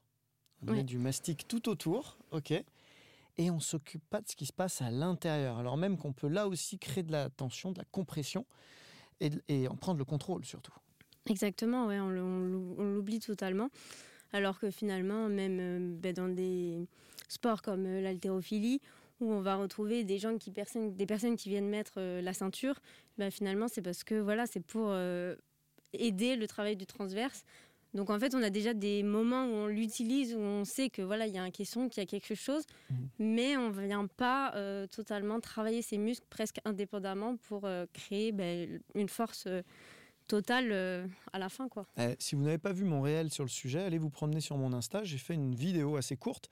On 0.67 0.71
met 0.71 0.83
du 0.83 0.97
mastic 0.97 1.47
tout 1.47 1.69
autour, 1.69 2.17
ok 2.31 2.63
et 3.37 3.51
on 3.51 3.59
s'occupe 3.59 4.03
pas 4.09 4.21
de 4.21 4.27
ce 4.29 4.35
qui 4.35 4.45
se 4.45 4.53
passe 4.53 4.81
à 4.81 4.89
l'intérieur. 4.89 5.57
Alors 5.57 5.77
même 5.77 5.97
qu'on 5.97 6.13
peut 6.13 6.27
là 6.27 6.47
aussi 6.47 6.79
créer 6.79 7.03
de 7.03 7.11
la 7.11 7.29
tension, 7.29 7.71
de 7.71 7.77
la 7.77 7.85
compression, 7.85 8.45
et, 9.21 9.67
en 9.67 9.75
prendre 9.75 9.97
le 9.97 10.05
contrôle 10.05 10.45
surtout. 10.45 10.73
Exactement, 11.27 11.87
ouais, 11.87 11.99
on 11.99 12.09
l'oublie 12.09 13.19
totalement. 13.19 13.69
Alors 14.35 14.59
que 14.59 14.69
finalement, 14.69 15.29
même 15.29 15.59
euh, 15.61 15.79
ben, 15.97 16.13
dans 16.13 16.27
des 16.27 16.87
sports 17.29 17.61
comme 17.61 17.85
euh, 17.85 18.01
l'haltérophilie, 18.01 18.81
où 19.21 19.31
on 19.31 19.39
va 19.39 19.55
retrouver 19.55 20.03
des 20.03 20.17
gens 20.17 20.37
qui 20.37 20.51
des 20.51 21.05
personnes 21.05 21.37
qui 21.37 21.47
viennent 21.47 21.69
mettre 21.69 21.93
euh, 21.97 22.21
la 22.21 22.33
ceinture, 22.33 22.75
ben, 23.17 23.31
finalement 23.31 23.67
c'est 23.69 23.81
parce 23.81 24.03
que 24.03 24.15
voilà, 24.15 24.45
c'est 24.45 24.59
pour 24.59 24.93
aider 25.93 26.35
le 26.35 26.47
travail 26.47 26.75
du 26.75 26.85
transverse. 26.85 27.45
Donc 27.95 28.09
en 28.11 28.19
fait, 28.19 28.35
on 28.35 28.43
a 28.43 28.51
déjà 28.51 28.73
des 28.73 29.01
moments 29.01 29.45
où 29.45 29.53
on 29.53 29.67
l'utilise, 29.67 30.35
où 30.35 30.39
on 30.39 30.65
sait 30.65 30.89
que 30.89 31.01
voilà, 31.01 31.25
il 31.25 31.33
y 31.33 31.37
a 31.37 31.43
un 31.43 31.49
caisson, 31.49 31.89
qu'il 31.89 32.03
y 32.03 32.05
a 32.05 32.07
quelque 32.07 32.35
chose, 32.35 32.63
mmh. 32.89 32.95
mais 33.19 33.57
on 33.57 33.71
ne 33.71 33.87
vient 33.87 34.05
pas 34.05 34.53
totalement 34.91 35.39
travailler 35.39 35.81
ses 35.81 35.97
muscles 35.97 36.27
presque 36.29 36.59
indépendamment 36.65 37.37
pour 37.37 37.67
créer 37.93 38.31
ben, 38.31 38.79
une 38.93 39.09
force 39.09 39.47
total 40.27 40.71
euh, 40.71 41.07
à 41.33 41.39
la 41.39 41.49
fin. 41.49 41.69
Quoi. 41.69 41.85
Eh, 41.97 42.15
si 42.19 42.35
vous 42.35 42.43
n'avez 42.43 42.57
pas 42.57 42.73
vu 42.73 42.83
mon 42.83 43.01
réel 43.01 43.29
sur 43.29 43.43
le 43.43 43.49
sujet, 43.49 43.81
allez 43.81 43.97
vous 43.97 44.09
promener 44.09 44.41
sur 44.41 44.57
mon 44.57 44.73
Insta. 44.73 45.03
J'ai 45.03 45.17
fait 45.17 45.33
une 45.33 45.55
vidéo 45.55 45.97
assez 45.97 46.17
courte 46.17 46.49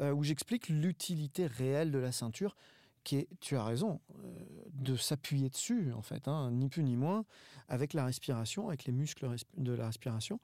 euh, 0.00 0.12
où 0.12 0.24
j'explique 0.24 0.68
l'utilité 0.68 1.46
réelle 1.46 1.90
de 1.90 1.98
la 1.98 2.12
ceinture, 2.12 2.56
tu 3.04 3.56
as 3.56 3.64
raison, 3.64 4.00
euh, 4.18 4.22
de 4.72 4.96
s'appuyer 4.96 5.48
dessus, 5.48 5.92
en 5.92 6.02
fait, 6.02 6.26
hein, 6.28 6.50
ni 6.52 6.68
plus 6.68 6.82
ni 6.82 6.96
moins, 6.96 7.24
avec 7.68 7.92
la 7.92 8.04
respiration, 8.04 8.68
avec 8.68 8.84
les 8.84 8.92
muscles 8.92 9.28
de 9.56 9.72
la 9.72 9.86
respiration. 9.86 10.40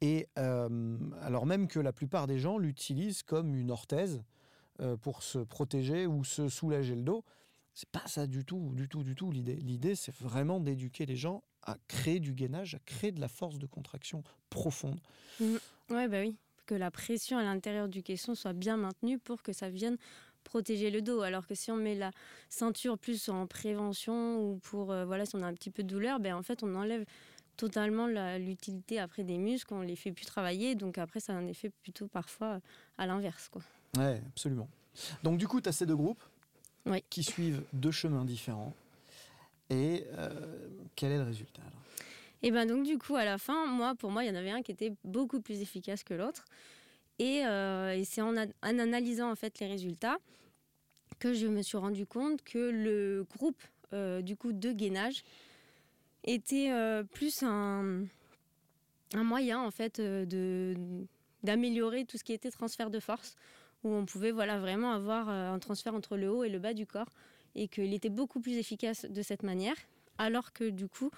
Et 0.00 0.28
alors 0.34 1.46
même 1.46 1.68
que 1.68 1.78
la 1.78 1.92
plupart 1.92 2.26
des 2.26 2.38
gens 2.38 2.58
l'utilisent 2.58 3.22
comme 3.22 3.54
une 3.54 3.70
orthèse 3.70 4.24
pour 5.00 5.22
se 5.22 5.38
protéger 5.38 6.08
ou 6.08 6.24
se 6.24 6.48
soulager 6.48 6.96
le 6.96 7.02
dos. 7.02 7.24
C'est 7.74 7.88
pas 7.88 8.06
ça 8.06 8.26
du 8.26 8.44
tout, 8.44 8.72
du 8.74 8.88
tout, 8.88 9.04
du 9.04 9.14
tout 9.14 9.30
l'idée. 9.30 9.54
L'idée, 9.56 9.94
c'est 9.94 10.14
vraiment 10.14 10.60
d'éduquer 10.60 11.06
les 11.06 11.16
gens 11.16 11.42
à 11.62 11.76
créer 11.88 12.20
du 12.20 12.34
gainage, 12.34 12.74
à 12.74 12.78
créer 12.80 13.12
de 13.12 13.20
la 13.20 13.28
force 13.28 13.58
de 13.58 13.66
contraction 13.66 14.24
profonde. 14.50 15.00
Mmh. 15.40 15.56
Ouais, 15.90 16.08
bah 16.08 16.20
oui. 16.20 16.36
Que 16.66 16.74
la 16.74 16.90
pression 16.90 17.38
à 17.38 17.42
l'intérieur 17.42 17.88
du 17.88 18.02
caisson 18.02 18.34
soit 18.34 18.52
bien 18.52 18.76
maintenue 18.76 19.18
pour 19.18 19.42
que 19.42 19.52
ça 19.52 19.70
vienne 19.70 19.96
protéger 20.42 20.90
le 20.90 21.02
dos. 21.02 21.22
Alors 21.22 21.46
que 21.46 21.54
si 21.54 21.70
on 21.70 21.76
met 21.76 21.94
la 21.94 22.10
ceinture 22.48 22.98
plus 22.98 23.28
en 23.28 23.46
prévention 23.46 24.40
ou 24.40 24.58
pour, 24.58 24.92
euh, 24.92 25.04
voilà, 25.04 25.26
si 25.26 25.36
on 25.36 25.42
a 25.42 25.46
un 25.46 25.54
petit 25.54 25.70
peu 25.70 25.82
de 25.82 25.88
douleur, 25.88 26.20
ben 26.20 26.34
en 26.34 26.42
fait, 26.42 26.62
on 26.62 26.74
enlève 26.74 27.04
totalement 27.56 28.06
l'utilité 28.38 28.98
après 28.98 29.24
des 29.24 29.38
muscles, 29.38 29.74
on 29.74 29.82
les 29.82 29.96
fait 29.96 30.12
plus 30.12 30.26
travailler. 30.26 30.74
Donc 30.74 30.98
après, 30.98 31.20
ça 31.20 31.32
a 31.32 31.36
un 31.36 31.46
effet 31.46 31.70
plutôt 31.82 32.06
parfois 32.06 32.60
à 32.98 33.06
l'inverse. 33.06 33.48
Quoi. 33.48 33.62
Ouais, 33.96 34.20
absolument. 34.28 34.68
Donc 35.22 35.38
du 35.38 35.46
coup, 35.48 35.60
tu 35.60 35.68
as 35.68 35.72
ces 35.72 35.86
deux 35.86 35.96
groupes 35.96 36.22
qui 37.10 37.22
suivent 37.22 37.62
deux 37.72 37.90
chemins 37.90 38.24
différents. 38.24 38.74
Et 39.70 40.04
euh, 40.18 40.28
quel 40.96 41.12
est 41.12 41.18
le 41.18 41.24
résultat 41.24 41.62
Et 42.42 42.50
ben 42.50 42.66
donc 42.66 42.84
du 42.84 42.98
coup 42.98 43.16
à 43.16 43.24
la 43.24 43.38
fin, 43.38 43.66
moi 43.66 43.94
pour 43.94 44.10
moi 44.10 44.24
il 44.24 44.28
y 44.28 44.30
en 44.30 44.34
avait 44.34 44.50
un 44.50 44.62
qui 44.62 44.72
était 44.72 44.92
beaucoup 45.04 45.40
plus 45.40 45.62
efficace 45.62 46.02
que 46.02 46.14
l'autre. 46.14 46.44
Et, 47.18 47.44
euh, 47.46 48.02
c'est 48.04 48.22
en, 48.22 48.34
analysant 48.62 49.30
en 49.30 49.36
fait 49.36 49.60
les 49.60 49.66
résultats 49.66 50.18
que 51.18 51.34
je 51.34 51.46
me 51.46 51.62
suis 51.62 51.76
rendu 51.76 52.06
compte 52.06 52.42
que 52.42 52.58
le 52.58 53.26
groupe 53.36 53.62
euh, 53.92 54.22
du 54.22 54.36
coup 54.36 54.52
de 54.52 54.72
gainage 54.72 55.22
était 56.24 56.70
plus 57.12 57.42
un, 57.42 58.04
un, 59.14 59.24
moyen 59.24 59.60
en 59.60 59.70
fait 59.70 60.00
de 60.00 60.74
d'améliorer 61.42 62.04
tout 62.04 62.16
ce 62.16 62.24
qui 62.24 62.32
était 62.32 62.52
transfert 62.52 62.90
de 62.90 63.00
force 63.00 63.34
où 63.82 63.90
on 63.90 64.06
pouvait 64.06 64.30
voilà 64.30 64.60
vraiment 64.60 64.92
avoir 64.92 65.28
un 65.28 65.58
transfert 65.58 65.94
entre 65.94 66.16
le 66.16 66.30
haut 66.30 66.44
et 66.44 66.48
le 66.48 66.60
bas 66.60 66.74
du 66.74 66.86
corps 66.86 67.10
et 67.54 67.68
qu'il 67.68 67.92
était 67.94 68.08
beaucoup 68.08 68.40
plus 68.40 68.56
efficace 68.56 69.06
de 69.08 69.22
cette 69.22 69.42
manière, 69.42 69.76
alors 70.18 70.52
que 70.52 70.70
du 70.70 70.88
coup, 70.88 71.10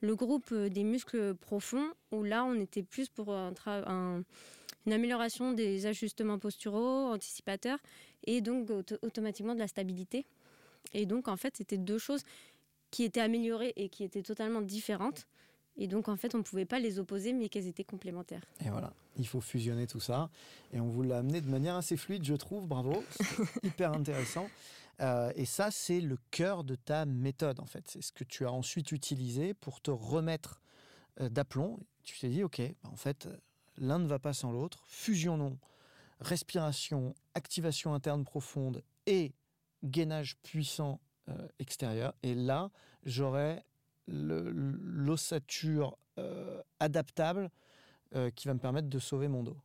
le 0.00 0.16
groupe 0.16 0.50
euh, 0.52 0.68
des 0.68 0.84
muscles 0.84 1.34
profonds, 1.34 1.86
où 2.10 2.22
là, 2.22 2.44
on 2.44 2.54
était 2.54 2.82
plus 2.82 3.08
pour 3.08 3.34
un 3.34 4.22
une 4.86 4.92
amélioration 4.92 5.52
des 5.52 5.86
ajustements 5.86 6.38
posturaux, 6.38 7.12
anticipateurs, 7.12 7.78
et 8.24 8.40
donc 8.40 8.70
automatiquement 9.02 9.54
de 9.54 9.58
la 9.60 9.68
stabilité. 9.68 10.26
Et 10.92 11.06
donc, 11.06 11.28
en 11.28 11.36
fait, 11.36 11.56
c'était 11.56 11.78
deux 11.78 11.98
choses 11.98 12.22
qui 12.90 13.04
étaient 13.04 13.20
améliorées 13.20 13.72
et 13.76 13.88
qui 13.88 14.04
étaient 14.04 14.22
totalement 14.22 14.60
différentes. 14.60 15.26
Et 15.76 15.86
donc, 15.86 16.08
en 16.08 16.16
fait, 16.16 16.34
on 16.34 16.38
ne 16.38 16.42
pouvait 16.42 16.66
pas 16.66 16.78
les 16.78 16.98
opposer, 16.98 17.32
mais 17.32 17.48
qu'elles 17.48 17.66
étaient 17.66 17.84
complémentaires. 17.84 18.44
Et 18.64 18.68
voilà, 18.68 18.92
il 19.16 19.26
faut 19.26 19.40
fusionner 19.40 19.86
tout 19.86 20.00
ça. 20.00 20.28
Et 20.72 20.80
on 20.80 20.88
vous 20.88 21.02
l'a 21.02 21.18
amené 21.18 21.40
de 21.40 21.48
manière 21.48 21.76
assez 21.76 21.96
fluide, 21.96 22.24
je 22.24 22.34
trouve. 22.34 22.66
Bravo. 22.66 23.02
hyper 23.62 23.92
intéressant. 23.96 24.48
Euh, 25.00 25.32
et 25.34 25.46
ça, 25.46 25.70
c'est 25.70 26.00
le 26.00 26.18
cœur 26.30 26.64
de 26.64 26.74
ta 26.74 27.06
méthode, 27.06 27.58
en 27.60 27.64
fait. 27.64 27.84
C'est 27.88 28.02
ce 28.02 28.12
que 28.12 28.24
tu 28.24 28.44
as 28.44 28.52
ensuite 28.52 28.92
utilisé 28.92 29.54
pour 29.54 29.80
te 29.80 29.90
remettre 29.90 30.60
euh, 31.20 31.30
d'aplomb. 31.30 31.80
Tu 32.04 32.18
t'es 32.18 32.28
dit, 32.28 32.42
OK, 32.44 32.60
bah, 32.82 32.90
en 32.92 32.96
fait, 32.96 33.28
l'un 33.78 33.98
ne 33.98 34.06
va 34.06 34.18
pas 34.18 34.32
sans 34.32 34.52
l'autre. 34.52 34.82
Fusionnons 34.86 35.58
respiration, 36.20 37.14
activation 37.34 37.94
interne 37.94 38.24
profonde 38.24 38.84
et 39.06 39.32
gainage 39.82 40.36
puissant 40.42 41.00
euh, 41.28 41.48
extérieur. 41.58 42.14
Et 42.22 42.36
là, 42.36 42.70
j'aurai 43.04 43.64
l'ossature 44.08 45.96
adaptable 46.80 47.50
qui 48.34 48.46
va 48.48 48.54
me 48.54 48.58
permettre 48.58 48.88
de 48.88 48.98
sauver 48.98 49.28
mon 49.28 49.42
dos. 49.44 49.56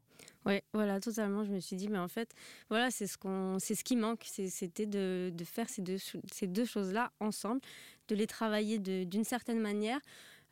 Oui, 0.47 0.61
voilà, 0.73 1.01
totalement. 1.01 1.43
Je 1.43 1.51
me 1.51 1.59
suis 1.59 1.75
dit, 1.75 1.89
mais 1.89 1.97
en 1.97 2.07
fait, 2.07 2.33
voilà, 2.69 2.89
c'est 2.89 3.05
ce, 3.05 3.17
qu'on, 3.17 3.57
c'est 3.59 3.75
ce 3.75 3.83
qui 3.83 3.97
manque. 3.97 4.23
C'était 4.23 4.85
de, 4.85 5.33
faire 5.43 5.67
ces 5.67 5.81
deux, 5.81 5.97
ces 6.31 6.47
deux 6.47 6.63
choses-là 6.63 7.11
ensemble, 7.19 7.59
de 8.07 8.15
les 8.15 8.27
travailler 8.27 8.79
d'une 8.79 9.25
certaine 9.25 9.59
manière, 9.59 9.99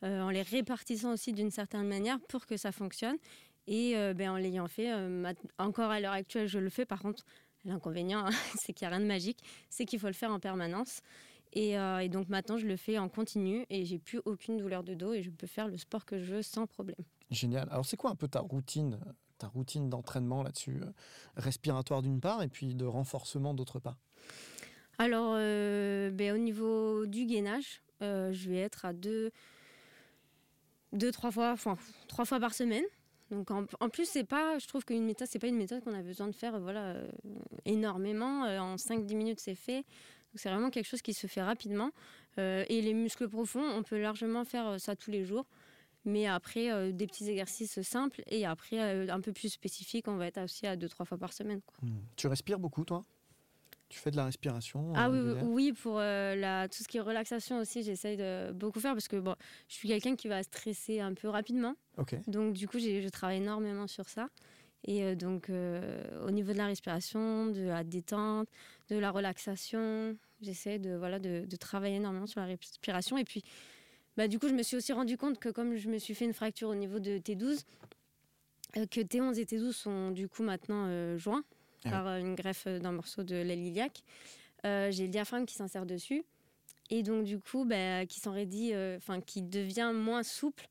euh, 0.02 0.20
en 0.20 0.28
les 0.28 0.42
répartissant 0.42 1.14
aussi 1.14 1.32
d'une 1.32 1.50
certaine 1.50 1.88
manière 1.88 2.20
pour 2.28 2.44
que 2.44 2.58
ça 2.58 2.72
fonctionne. 2.72 3.16
Et 3.66 3.96
euh, 3.96 4.14
ben, 4.14 4.30
en 4.30 4.36
l'ayant 4.36 4.68
fait, 4.68 4.92
euh, 4.92 5.32
encore 5.58 5.90
à 5.90 6.00
l'heure 6.00 6.12
actuelle, 6.12 6.48
je 6.48 6.58
le 6.58 6.70
fais. 6.70 6.86
Par 6.86 7.00
contre, 7.00 7.24
l'inconvénient, 7.64 8.26
c'est 8.58 8.72
qu'il 8.72 8.86
n'y 8.86 8.92
a 8.92 8.96
rien 8.96 9.04
de 9.04 9.08
magique, 9.08 9.42
c'est 9.70 9.84
qu'il 9.84 9.98
faut 9.98 10.06
le 10.06 10.12
faire 10.12 10.30
en 10.30 10.40
permanence. 10.40 11.00
Et, 11.52 11.70
et, 11.70 12.08
donc 12.10 12.28
maintenant, 12.28 12.58
je 12.58 12.66
le 12.66 12.76
fais 12.76 12.98
en 12.98 13.08
continu 13.08 13.64
et 13.70 13.86
j'ai 13.86 13.98
plus 13.98 14.20
aucune 14.26 14.58
douleur 14.58 14.84
de 14.84 14.92
dos 14.92 15.14
et 15.14 15.22
je 15.22 15.30
peux 15.30 15.46
faire 15.46 15.68
le 15.68 15.78
sport 15.78 16.04
que 16.04 16.18
je 16.18 16.34
veux 16.34 16.42
sans 16.42 16.66
problème. 16.66 16.98
Génial. 17.30 17.66
Alors, 17.70 17.86
c'est 17.86 17.96
quoi 17.96 18.10
un 18.10 18.14
peu 18.14 18.28
ta 18.28 18.40
routine 18.40 18.98
ta 19.38 19.48
routine 19.48 19.88
d'entraînement 19.88 20.42
là-dessus, 20.42 20.80
euh, 20.82 20.92
respiratoire 21.36 22.02
d'une 22.02 22.20
part 22.20 22.42
et 22.42 22.48
puis 22.48 22.74
de 22.74 22.84
renforcement 22.84 23.54
d'autre 23.54 23.78
part? 23.78 23.98
Alors, 24.98 25.34
euh, 25.36 26.10
ben, 26.10 26.34
au 26.34 26.38
niveau 26.38 27.06
du 27.06 27.26
gainage, 27.26 27.82
euh, 28.02 28.32
je 28.32 28.48
vais 28.48 28.58
être 28.58 28.84
à 28.84 28.92
deux, 28.92 29.30
deux 30.92 31.12
trois 31.12 31.30
fois, 31.30 31.52
enfin 31.52 31.76
trois 32.08 32.24
fois 32.24 32.40
par 32.40 32.54
semaine. 32.54 32.84
Donc 33.30 33.50
en, 33.50 33.88
plus, 33.88 34.08
c'est 34.08 34.24
pas, 34.24 34.58
je 34.58 34.66
trouve 34.68 34.84
qu'une 34.84 35.04
méthode, 35.04 35.26
c'est 35.28 35.38
pas 35.38 35.48
une 35.48 35.56
méthode 35.56 35.82
qu'on 35.82 35.94
a 35.94 36.02
besoin 36.02 36.28
de 36.28 36.34
faire, 36.34 36.60
voilà, 36.60 36.94
énormément. 37.64 38.42
en 38.42 38.76
5-10 38.76 39.16
minutes, 39.16 39.40
c'est 39.40 39.56
fait. 39.56 39.84
c'est 40.34 40.48
vraiment 40.48 40.70
quelque 40.70 40.86
chose 40.86 41.02
qui 41.02 41.12
se 41.12 41.26
fait 41.26 41.42
rapidement. 41.42 41.90
et 42.38 42.80
les 42.82 42.94
muscles 42.94 43.28
profonds, 43.28 43.64
on 43.64 43.82
peut 43.82 44.00
largement 44.00 44.44
faire 44.44 44.80
ça 44.80 44.94
tous 44.94 45.10
les 45.10 45.24
jours. 45.24 45.46
Mais 46.06 46.28
après, 46.28 46.70
euh, 46.70 46.92
des 46.92 47.08
petits 47.08 47.28
exercices 47.28 47.82
simples 47.82 48.22
et 48.28 48.46
après, 48.46 48.80
euh, 48.80 49.12
un 49.12 49.20
peu 49.20 49.32
plus 49.32 49.48
spécifiques, 49.48 50.06
on 50.06 50.16
va 50.16 50.28
être 50.28 50.40
aussi 50.40 50.66
à 50.66 50.76
deux, 50.76 50.88
trois 50.88 51.04
fois 51.04 51.18
par 51.18 51.32
semaine. 51.32 51.60
Hmm. 51.82 51.98
Tu 52.14 52.28
respires 52.28 52.60
beaucoup, 52.60 52.84
toi? 52.84 53.02
Tu 53.88 53.98
fais 53.98 54.10
de 54.10 54.16
la 54.16 54.24
respiration 54.24 54.92
Ah 54.94 55.10
oui, 55.10 55.18
oui, 55.42 55.72
pour 55.72 55.98
euh, 55.98 56.34
la, 56.34 56.68
tout 56.68 56.82
ce 56.82 56.88
qui 56.88 56.96
est 56.96 57.00
relaxation 57.00 57.58
aussi, 57.60 57.82
j'essaye 57.82 58.16
de 58.16 58.52
beaucoup 58.52 58.80
faire 58.80 58.92
parce 58.92 59.08
que 59.08 59.16
bon, 59.16 59.34
je 59.68 59.74
suis 59.74 59.88
quelqu'un 59.88 60.16
qui 60.16 60.28
va 60.28 60.42
stresser 60.42 61.00
un 61.00 61.14
peu 61.14 61.28
rapidement. 61.28 61.74
Donc 62.26 62.54
du 62.54 62.66
coup, 62.66 62.78
je 62.78 63.08
travaille 63.08 63.38
énormément 63.38 63.86
sur 63.86 64.08
ça. 64.08 64.28
Et 64.88 65.16
donc 65.16 65.50
au 65.50 66.30
niveau 66.30 66.52
de 66.52 66.58
la 66.58 66.66
respiration, 66.66 67.46
de 67.46 67.62
la 67.62 67.84
détente, 67.84 68.48
de 68.88 68.96
la 68.96 69.10
relaxation, 69.10 70.16
j'essaie 70.40 70.78
de, 70.78 70.94
voilà, 70.96 71.18
de, 71.18 71.44
de, 71.46 71.56
travailler 71.56 71.96
énormément 71.96 72.26
sur 72.26 72.40
la 72.40 72.46
respiration. 72.46 73.16
Et 73.18 73.24
puis 73.24 73.42
bah, 74.16 74.28
du 74.28 74.38
coup, 74.38 74.48
je 74.48 74.54
me 74.54 74.62
suis 74.62 74.76
aussi 74.76 74.92
rendu 74.92 75.16
compte 75.16 75.38
que 75.38 75.50
comme 75.50 75.76
je 75.76 75.88
me 75.88 75.98
suis 75.98 76.14
fait 76.14 76.24
une 76.24 76.32
fracture 76.32 76.68
au 76.68 76.74
niveau 76.74 76.98
de 76.98 77.18
T12, 77.18 77.64
euh, 78.76 78.86
que 78.86 79.00
T11 79.00 79.38
et 79.38 79.44
T12 79.44 79.72
sont 79.72 80.10
du 80.10 80.28
coup 80.28 80.42
maintenant 80.42 80.86
euh, 80.88 81.18
joints 81.18 81.44
ah 81.86 81.90
par 81.90 82.06
euh, 82.06 82.18
une 82.18 82.34
greffe 82.34 82.66
d'un 82.66 82.92
morceau 82.92 83.22
de 83.22 83.36
l'aile 83.36 83.64
iliaque. 83.64 84.02
J'ai 84.64 85.04
le 85.04 85.08
diaphragme 85.08 85.46
qui 85.46 85.54
s'insère 85.54 85.86
dessus 85.86 86.24
et 86.90 87.04
donc 87.04 87.22
du 87.22 87.38
coup 87.38 87.64
bah, 87.64 88.04
qui 88.04 88.18
s'enraidit, 88.18 88.72
enfin 88.96 89.20
qui 89.20 89.42
devient 89.42 89.92
moins 89.94 90.24
souple 90.24 90.66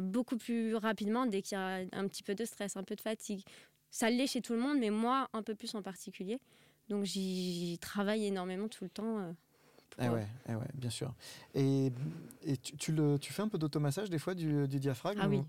beaucoup 0.00 0.38
plus 0.38 0.74
rapidement 0.74 1.26
dès 1.26 1.42
qu'il 1.42 1.58
y 1.58 1.60
a 1.60 1.84
un 1.92 2.08
petit 2.08 2.22
peu 2.22 2.34
de 2.34 2.46
stress, 2.46 2.78
un 2.78 2.82
peu 2.82 2.96
de 2.96 3.02
fatigue. 3.02 3.42
Ça 3.90 4.08
l'est 4.08 4.26
chez 4.26 4.40
tout 4.40 4.54
le 4.54 4.58
monde, 4.58 4.78
mais 4.78 4.88
moi 4.88 5.28
un 5.34 5.42
peu 5.42 5.54
plus 5.54 5.74
en 5.74 5.82
particulier. 5.82 6.40
Donc 6.88 7.04
j'y 7.04 7.76
travaille 7.82 8.24
énormément 8.24 8.68
tout 8.68 8.84
le 8.84 8.90
temps 8.90 9.34
eh 9.98 10.08
ouais, 10.08 10.26
eh 10.48 10.54
ouais, 10.54 10.66
bien 10.74 10.90
sûr. 10.90 11.14
Et, 11.54 11.92
et 12.42 12.56
tu, 12.58 12.76
tu, 12.76 12.92
le, 12.92 13.18
tu 13.18 13.32
fais 13.32 13.42
un 13.42 13.48
peu 13.48 13.58
d'automassage 13.58 14.10
des 14.10 14.18
fois 14.18 14.34
du, 14.34 14.68
du 14.68 14.78
diaphragme 14.78 15.20
Ah 15.22 15.28
oui. 15.28 15.42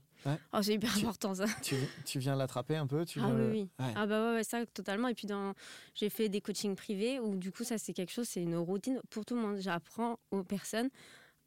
Oh, 0.53 0.61
c'est 0.61 0.73
hyper 0.73 0.95
important 0.97 1.35
ça. 1.35 1.45
Tu, 1.61 1.75
tu 2.05 2.19
viens 2.19 2.35
l'attraper 2.35 2.75
un 2.75 2.87
peu 2.87 3.05
tu 3.05 3.19
Ah 3.21 3.29
oui, 3.29 3.69
oui. 3.79 3.93
Ah 3.95 4.05
bah 4.05 4.33
ouais, 4.33 4.43
ça 4.43 4.65
totalement. 4.65 5.07
Et 5.07 5.13
puis 5.13 5.27
dans, 5.27 5.53
j'ai 5.93 6.09
fait 6.09 6.29
des 6.29 6.41
coachings 6.41 6.75
privés 6.75 7.19
où 7.19 7.35
du 7.35 7.51
coup 7.51 7.63
ça 7.63 7.77
c'est 7.77 7.93
quelque 7.93 8.11
chose, 8.11 8.27
c'est 8.27 8.41
une 8.41 8.57
routine 8.57 8.99
pour 9.09 9.25
tout 9.25 9.35
le 9.35 9.41
monde. 9.41 9.57
J'apprends 9.59 10.19
aux 10.31 10.43
personnes 10.43 10.89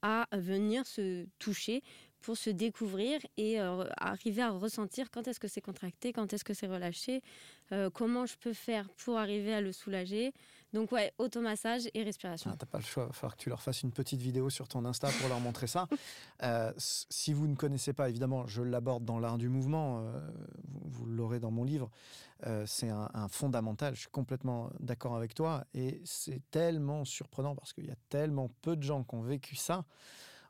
à 0.02 0.26
venir 0.33 0.87
se 0.87 1.26
toucher 1.38 1.83
pour 2.21 2.37
se 2.37 2.50
découvrir 2.50 3.21
et 3.38 3.61
euh, 3.61 3.85
arriver 3.97 4.42
à 4.42 4.50
ressentir 4.50 5.11
quand 5.11 5.26
est-ce 5.26 5.40
que 5.40 5.49
c'est 5.49 5.61
contracté, 5.62 6.12
quand 6.12 6.33
est-ce 6.33 6.44
que 6.44 6.55
c'est 6.55 6.66
relâché, 6.66 7.22
euh, 7.72 7.88
comment 7.90 8.27
je 8.27 8.37
peux 8.37 8.53
faire 8.53 8.88
pour 8.90 9.16
arriver 9.18 9.55
à 9.55 9.61
le 9.61 9.72
soulager. 9.72 10.33
Donc 10.72 10.92
ouais, 10.92 11.12
automassage 11.18 11.88
et 11.94 12.02
respiration. 12.02 12.50
Ah, 12.52 12.56
T'as 12.59 12.66
pas 12.66 12.78
le 12.78 12.85
choix, 12.85 13.04
il 13.04 13.06
va 13.09 13.12
falloir 13.12 13.37
que 13.37 13.42
tu 13.42 13.48
leur 13.48 13.61
fasses 13.61 13.83
une 13.83 13.90
petite 13.90 14.20
vidéo 14.20 14.50
sur 14.50 14.68
ton 14.68 14.85
Insta 14.85 15.09
pour 15.20 15.28
leur 15.28 15.40
montrer 15.40 15.66
ça. 15.66 15.88
Euh, 16.42 16.72
si 16.76 17.35
vous 17.35 17.46
ne 17.46 17.54
connaissez 17.54 17.92
pas, 17.92 18.09
évidemment, 18.09 18.46
je 18.46 18.62
l'aborde 18.62 19.04
dans 19.04 19.18
l'art 19.18 19.37
du 19.37 19.50
mouvement, 19.50 20.02
vous, 20.87 21.04
l'aurez 21.04 21.38
dans 21.38 21.50
mon 21.50 21.64
livre, 21.64 21.90
c'est 22.64 22.88
un, 22.88 23.28
fondamental, 23.28 23.94
je 23.94 24.00
suis 24.00 24.09
complètement 24.09 24.70
d'accord 24.80 25.16
avec 25.16 25.35
toi, 25.35 25.66
et 25.74 26.00
c'est 26.06 26.40
tellement 26.50 27.04
surprenant 27.04 27.54
parce 27.54 27.74
qu'il 27.74 27.85
y 27.85 27.90
a 27.90 27.96
tellement 28.09 28.50
peu 28.62 28.74
de 28.74 28.83
gens 28.83 29.04
qui 29.04 29.14
ont 29.16 29.20
vécu 29.20 29.54
ça. 29.54 29.85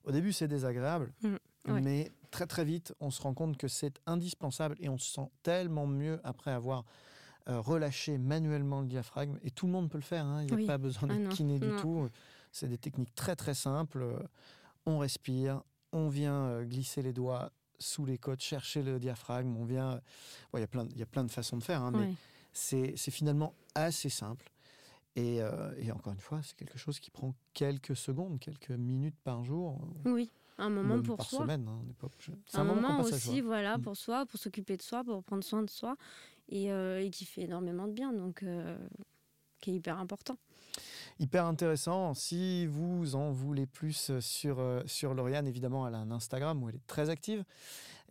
Au 0.04 0.12
début, 0.12 0.32
c'est 0.32 0.46
désagréable, 0.46 1.12
mmh. 1.22 1.36
Mais 1.68 2.12
très 2.30 2.46
très 2.46 2.64
vite, 2.64 2.94
on 3.00 3.10
se 3.10 3.20
rend 3.20 3.34
compte 3.34 3.56
que 3.56 3.68
c'est 3.68 4.00
indispensable 4.06 4.76
et 4.80 4.88
on 4.88 4.98
se 4.98 5.12
sent 5.12 5.28
tellement 5.42 5.86
mieux 5.86 6.20
après 6.24 6.50
avoir 6.50 6.84
euh, 7.48 7.60
relâché 7.60 8.18
manuellement 8.18 8.80
le 8.80 8.86
diaphragme. 8.86 9.38
Et 9.42 9.50
tout 9.50 9.66
le 9.66 9.72
monde 9.72 9.90
peut 9.90 9.98
le 9.98 10.04
faire, 10.04 10.24
hein. 10.24 10.42
il 10.42 10.54
n'y 10.54 10.64
a 10.64 10.66
pas 10.66 10.78
besoin 10.78 11.08
ah 11.10 11.16
d'être 11.16 11.30
kiné 11.30 11.58
du 11.58 11.70
tout. 11.80 12.08
C'est 12.52 12.68
des 12.68 12.78
techniques 12.78 13.14
très 13.14 13.36
très 13.36 13.54
simples. 13.54 14.04
On 14.86 14.98
respire, 14.98 15.62
on 15.92 16.08
vient 16.08 16.46
euh, 16.46 16.64
glisser 16.64 17.02
les 17.02 17.12
doigts 17.12 17.52
sous 17.78 18.04
les 18.04 18.18
côtes, 18.18 18.42
chercher 18.42 18.82
le 18.82 18.98
diaphragme, 18.98 19.56
on 19.56 19.64
vient... 19.64 20.00
Il 20.52 20.60
y, 20.60 20.62
a 20.62 20.66
plein, 20.66 20.86
y 20.94 21.02
a 21.02 21.06
plein 21.06 21.24
de 21.24 21.30
façons 21.30 21.56
de 21.56 21.62
faire, 21.62 21.80
hein, 21.80 21.92
mais 21.92 22.12
c'est 22.52 22.96
finalement 23.10 23.54
assez 23.74 24.10
simple. 24.10 24.50
Et, 25.16 25.40
euh, 25.40 25.72
et, 25.78 25.90
encore 25.90 26.12
une 26.12 26.20
fois, 26.20 26.40
c'est 26.42 26.54
quelque 26.56 26.78
chose 26.78 27.00
qui 27.00 27.10
prend 27.10 27.34
quelques 27.54 27.96
secondes, 27.96 28.38
quelques 28.38 28.70
minutes 28.70 29.18
par 29.24 29.44
jour. 29.44 29.80
Oui 30.04 30.30
un 30.60 30.70
moment 30.70 31.02
pour 31.02 31.16
par 31.16 31.26
soi. 31.26 31.40
Semaine, 31.40 31.66
hein, 31.68 31.82
un, 32.54 32.64
moment, 32.64 33.00
aussi, 33.00 33.40
voilà, 33.40 33.78
mm. 33.78 33.82
pour 33.82 33.96
soi, 33.96 34.26
pour 34.26 34.38
s'occuper 34.38 34.76
de 34.76 34.82
soi, 34.82 35.02
pour 35.04 35.22
prendre 35.22 35.44
soin 35.44 35.62
de 35.62 35.70
soi, 35.70 35.96
et, 36.48 36.70
euh, 36.70 37.08
qui 37.10 37.24
fait 37.24 37.42
énormément 37.42 37.86
de 37.86 37.92
bien, 37.92 38.12
donc 38.12 38.42
euh, 38.42 38.76
qui 39.60 39.70
est 39.70 39.74
hyper 39.74 39.98
important. 39.98 40.36
Hyper 41.18 41.44
intéressant. 41.46 42.14
Si 42.14 42.66
vous 42.66 43.14
en 43.14 43.30
voulez 43.30 43.66
plus 43.66 44.18
sur, 44.20 44.60
euh, 44.60 44.82
sur 44.86 45.14
Lauriane, 45.14 45.46
évidemment, 45.46 45.86
elle 45.86 45.94
a 45.94 45.98
un 45.98 46.10
Instagram 46.10 46.62
où 46.62 46.68
elle 46.68 46.76
est 46.76 46.86
très 46.86 47.10
active 47.10 47.44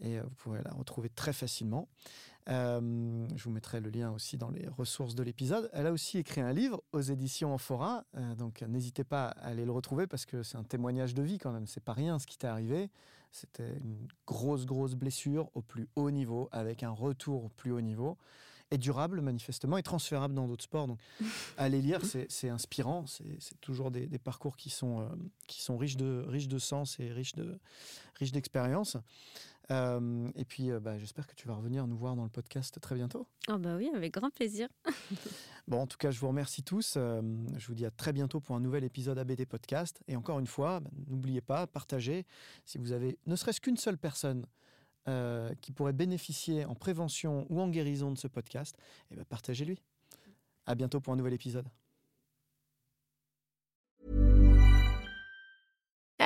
et 0.01 0.19
vous 0.19 0.29
pourrez 0.37 0.61
la 0.63 0.71
retrouver 0.71 1.09
très 1.09 1.33
facilement. 1.33 1.89
Euh, 2.49 3.27
je 3.35 3.43
vous 3.43 3.51
mettrai 3.51 3.79
le 3.79 3.89
lien 3.89 4.11
aussi 4.11 4.37
dans 4.37 4.49
les 4.49 4.67
ressources 4.67 5.15
de 5.15 5.23
l'épisode. 5.23 5.69
Elle 5.73 5.87
a 5.87 5.91
aussi 5.91 6.17
écrit 6.17 6.41
un 6.41 6.51
livre 6.51 6.81
aux 6.93 7.01
éditions 7.01 7.53
Amphora, 7.53 8.05
euh, 8.17 8.35
donc 8.35 8.61
n'hésitez 8.63 9.03
pas 9.03 9.27
à 9.27 9.49
aller 9.49 9.65
le 9.65 9.71
retrouver 9.71 10.07
parce 10.07 10.25
que 10.25 10.41
c'est 10.41 10.57
un 10.57 10.63
témoignage 10.63 11.13
de 11.13 11.21
vie 11.21 11.37
quand 11.37 11.51
même. 11.51 11.67
C'est 11.67 11.83
pas 11.83 11.93
rien 11.93 12.17
ce 12.17 12.25
qui 12.25 12.37
t'est 12.37 12.47
arrivé. 12.47 12.89
C'était 13.31 13.77
une 13.77 14.07
grosse, 14.25 14.65
grosse 14.65 14.95
blessure 14.95 15.51
au 15.53 15.61
plus 15.61 15.87
haut 15.95 16.09
niveau 16.09 16.49
avec 16.51 16.81
un 16.81 16.89
retour 16.89 17.45
au 17.45 17.49
plus 17.49 17.71
haut 17.71 17.81
niveau 17.81 18.17
et 18.71 18.77
durable 18.77 19.21
manifestement 19.21 19.77
et 19.77 19.83
transférable 19.83 20.33
dans 20.33 20.47
d'autres 20.47 20.63
sports. 20.63 20.87
Donc, 20.87 20.99
allez 21.57 21.81
lire, 21.81 22.01
c'est 22.03 22.49
inspirant. 22.49 23.05
C'est 23.07 23.59
toujours 23.61 23.91
des, 23.91 24.07
parcours 24.19 24.57
qui 24.57 24.69
sont, 24.69 25.01
euh, 25.01 25.05
qui 25.47 25.61
sont 25.61 25.77
riches 25.77 25.97
de, 25.97 26.23
riches 26.27 26.47
de 26.47 26.59
sens 26.59 26.99
et 26.99 27.11
riches 27.11 27.35
de, 27.35 27.59
riches 28.15 28.31
d'expérience. 28.31 28.97
Euh, 29.71 30.29
et 30.35 30.45
puis, 30.45 30.71
euh, 30.71 30.79
bah, 30.79 30.97
j'espère 30.97 31.27
que 31.27 31.35
tu 31.35 31.47
vas 31.47 31.55
revenir 31.55 31.85
nous 31.87 31.97
voir 31.97 32.15
dans 32.15 32.23
le 32.23 32.29
podcast 32.29 32.79
très 32.81 32.95
bientôt. 32.95 33.27
Oh 33.49 33.57
bah 33.57 33.75
oui, 33.75 33.89
avec 33.93 34.13
grand 34.13 34.31
plaisir. 34.31 34.67
bon, 35.67 35.81
en 35.81 35.87
tout 35.87 35.97
cas, 35.97 36.11
je 36.11 36.19
vous 36.19 36.27
remercie 36.27 36.63
tous. 36.63 36.95
Euh, 36.97 37.21
je 37.57 37.67
vous 37.67 37.75
dis 37.75 37.85
à 37.85 37.91
très 37.91 38.13
bientôt 38.13 38.39
pour 38.39 38.55
un 38.55 38.59
nouvel 38.59 38.83
épisode 38.83 39.19
ABD 39.19 39.45
Podcast. 39.45 40.01
Et 40.07 40.15
encore 40.15 40.39
une 40.39 40.47
fois, 40.47 40.79
bah, 40.79 40.89
n'oubliez 41.07 41.41
pas, 41.41 41.67
partagez. 41.67 42.25
Si 42.65 42.77
vous 42.77 42.91
avez 42.91 43.17
ne 43.27 43.35
serait-ce 43.35 43.61
qu'une 43.61 43.77
seule 43.77 43.97
personne 43.97 44.45
qui 45.61 45.71
pourrait 45.71 45.93
bénéficier 45.93 46.65
en 46.65 46.75
prévention 46.75 47.47
ou 47.49 47.59
en 47.59 47.67
guérison 47.67 48.11
de 48.11 48.17
ce 48.19 48.27
podcast, 48.27 48.75
et 48.77 49.13
eh 49.13 49.15
ben, 49.15 49.25
partagez-lui. 49.25 49.81
À 50.67 50.75
bientôt 50.75 50.99
pour 50.99 51.13
un 51.13 51.15
nouvel 51.15 51.33
épisode. 51.33 51.65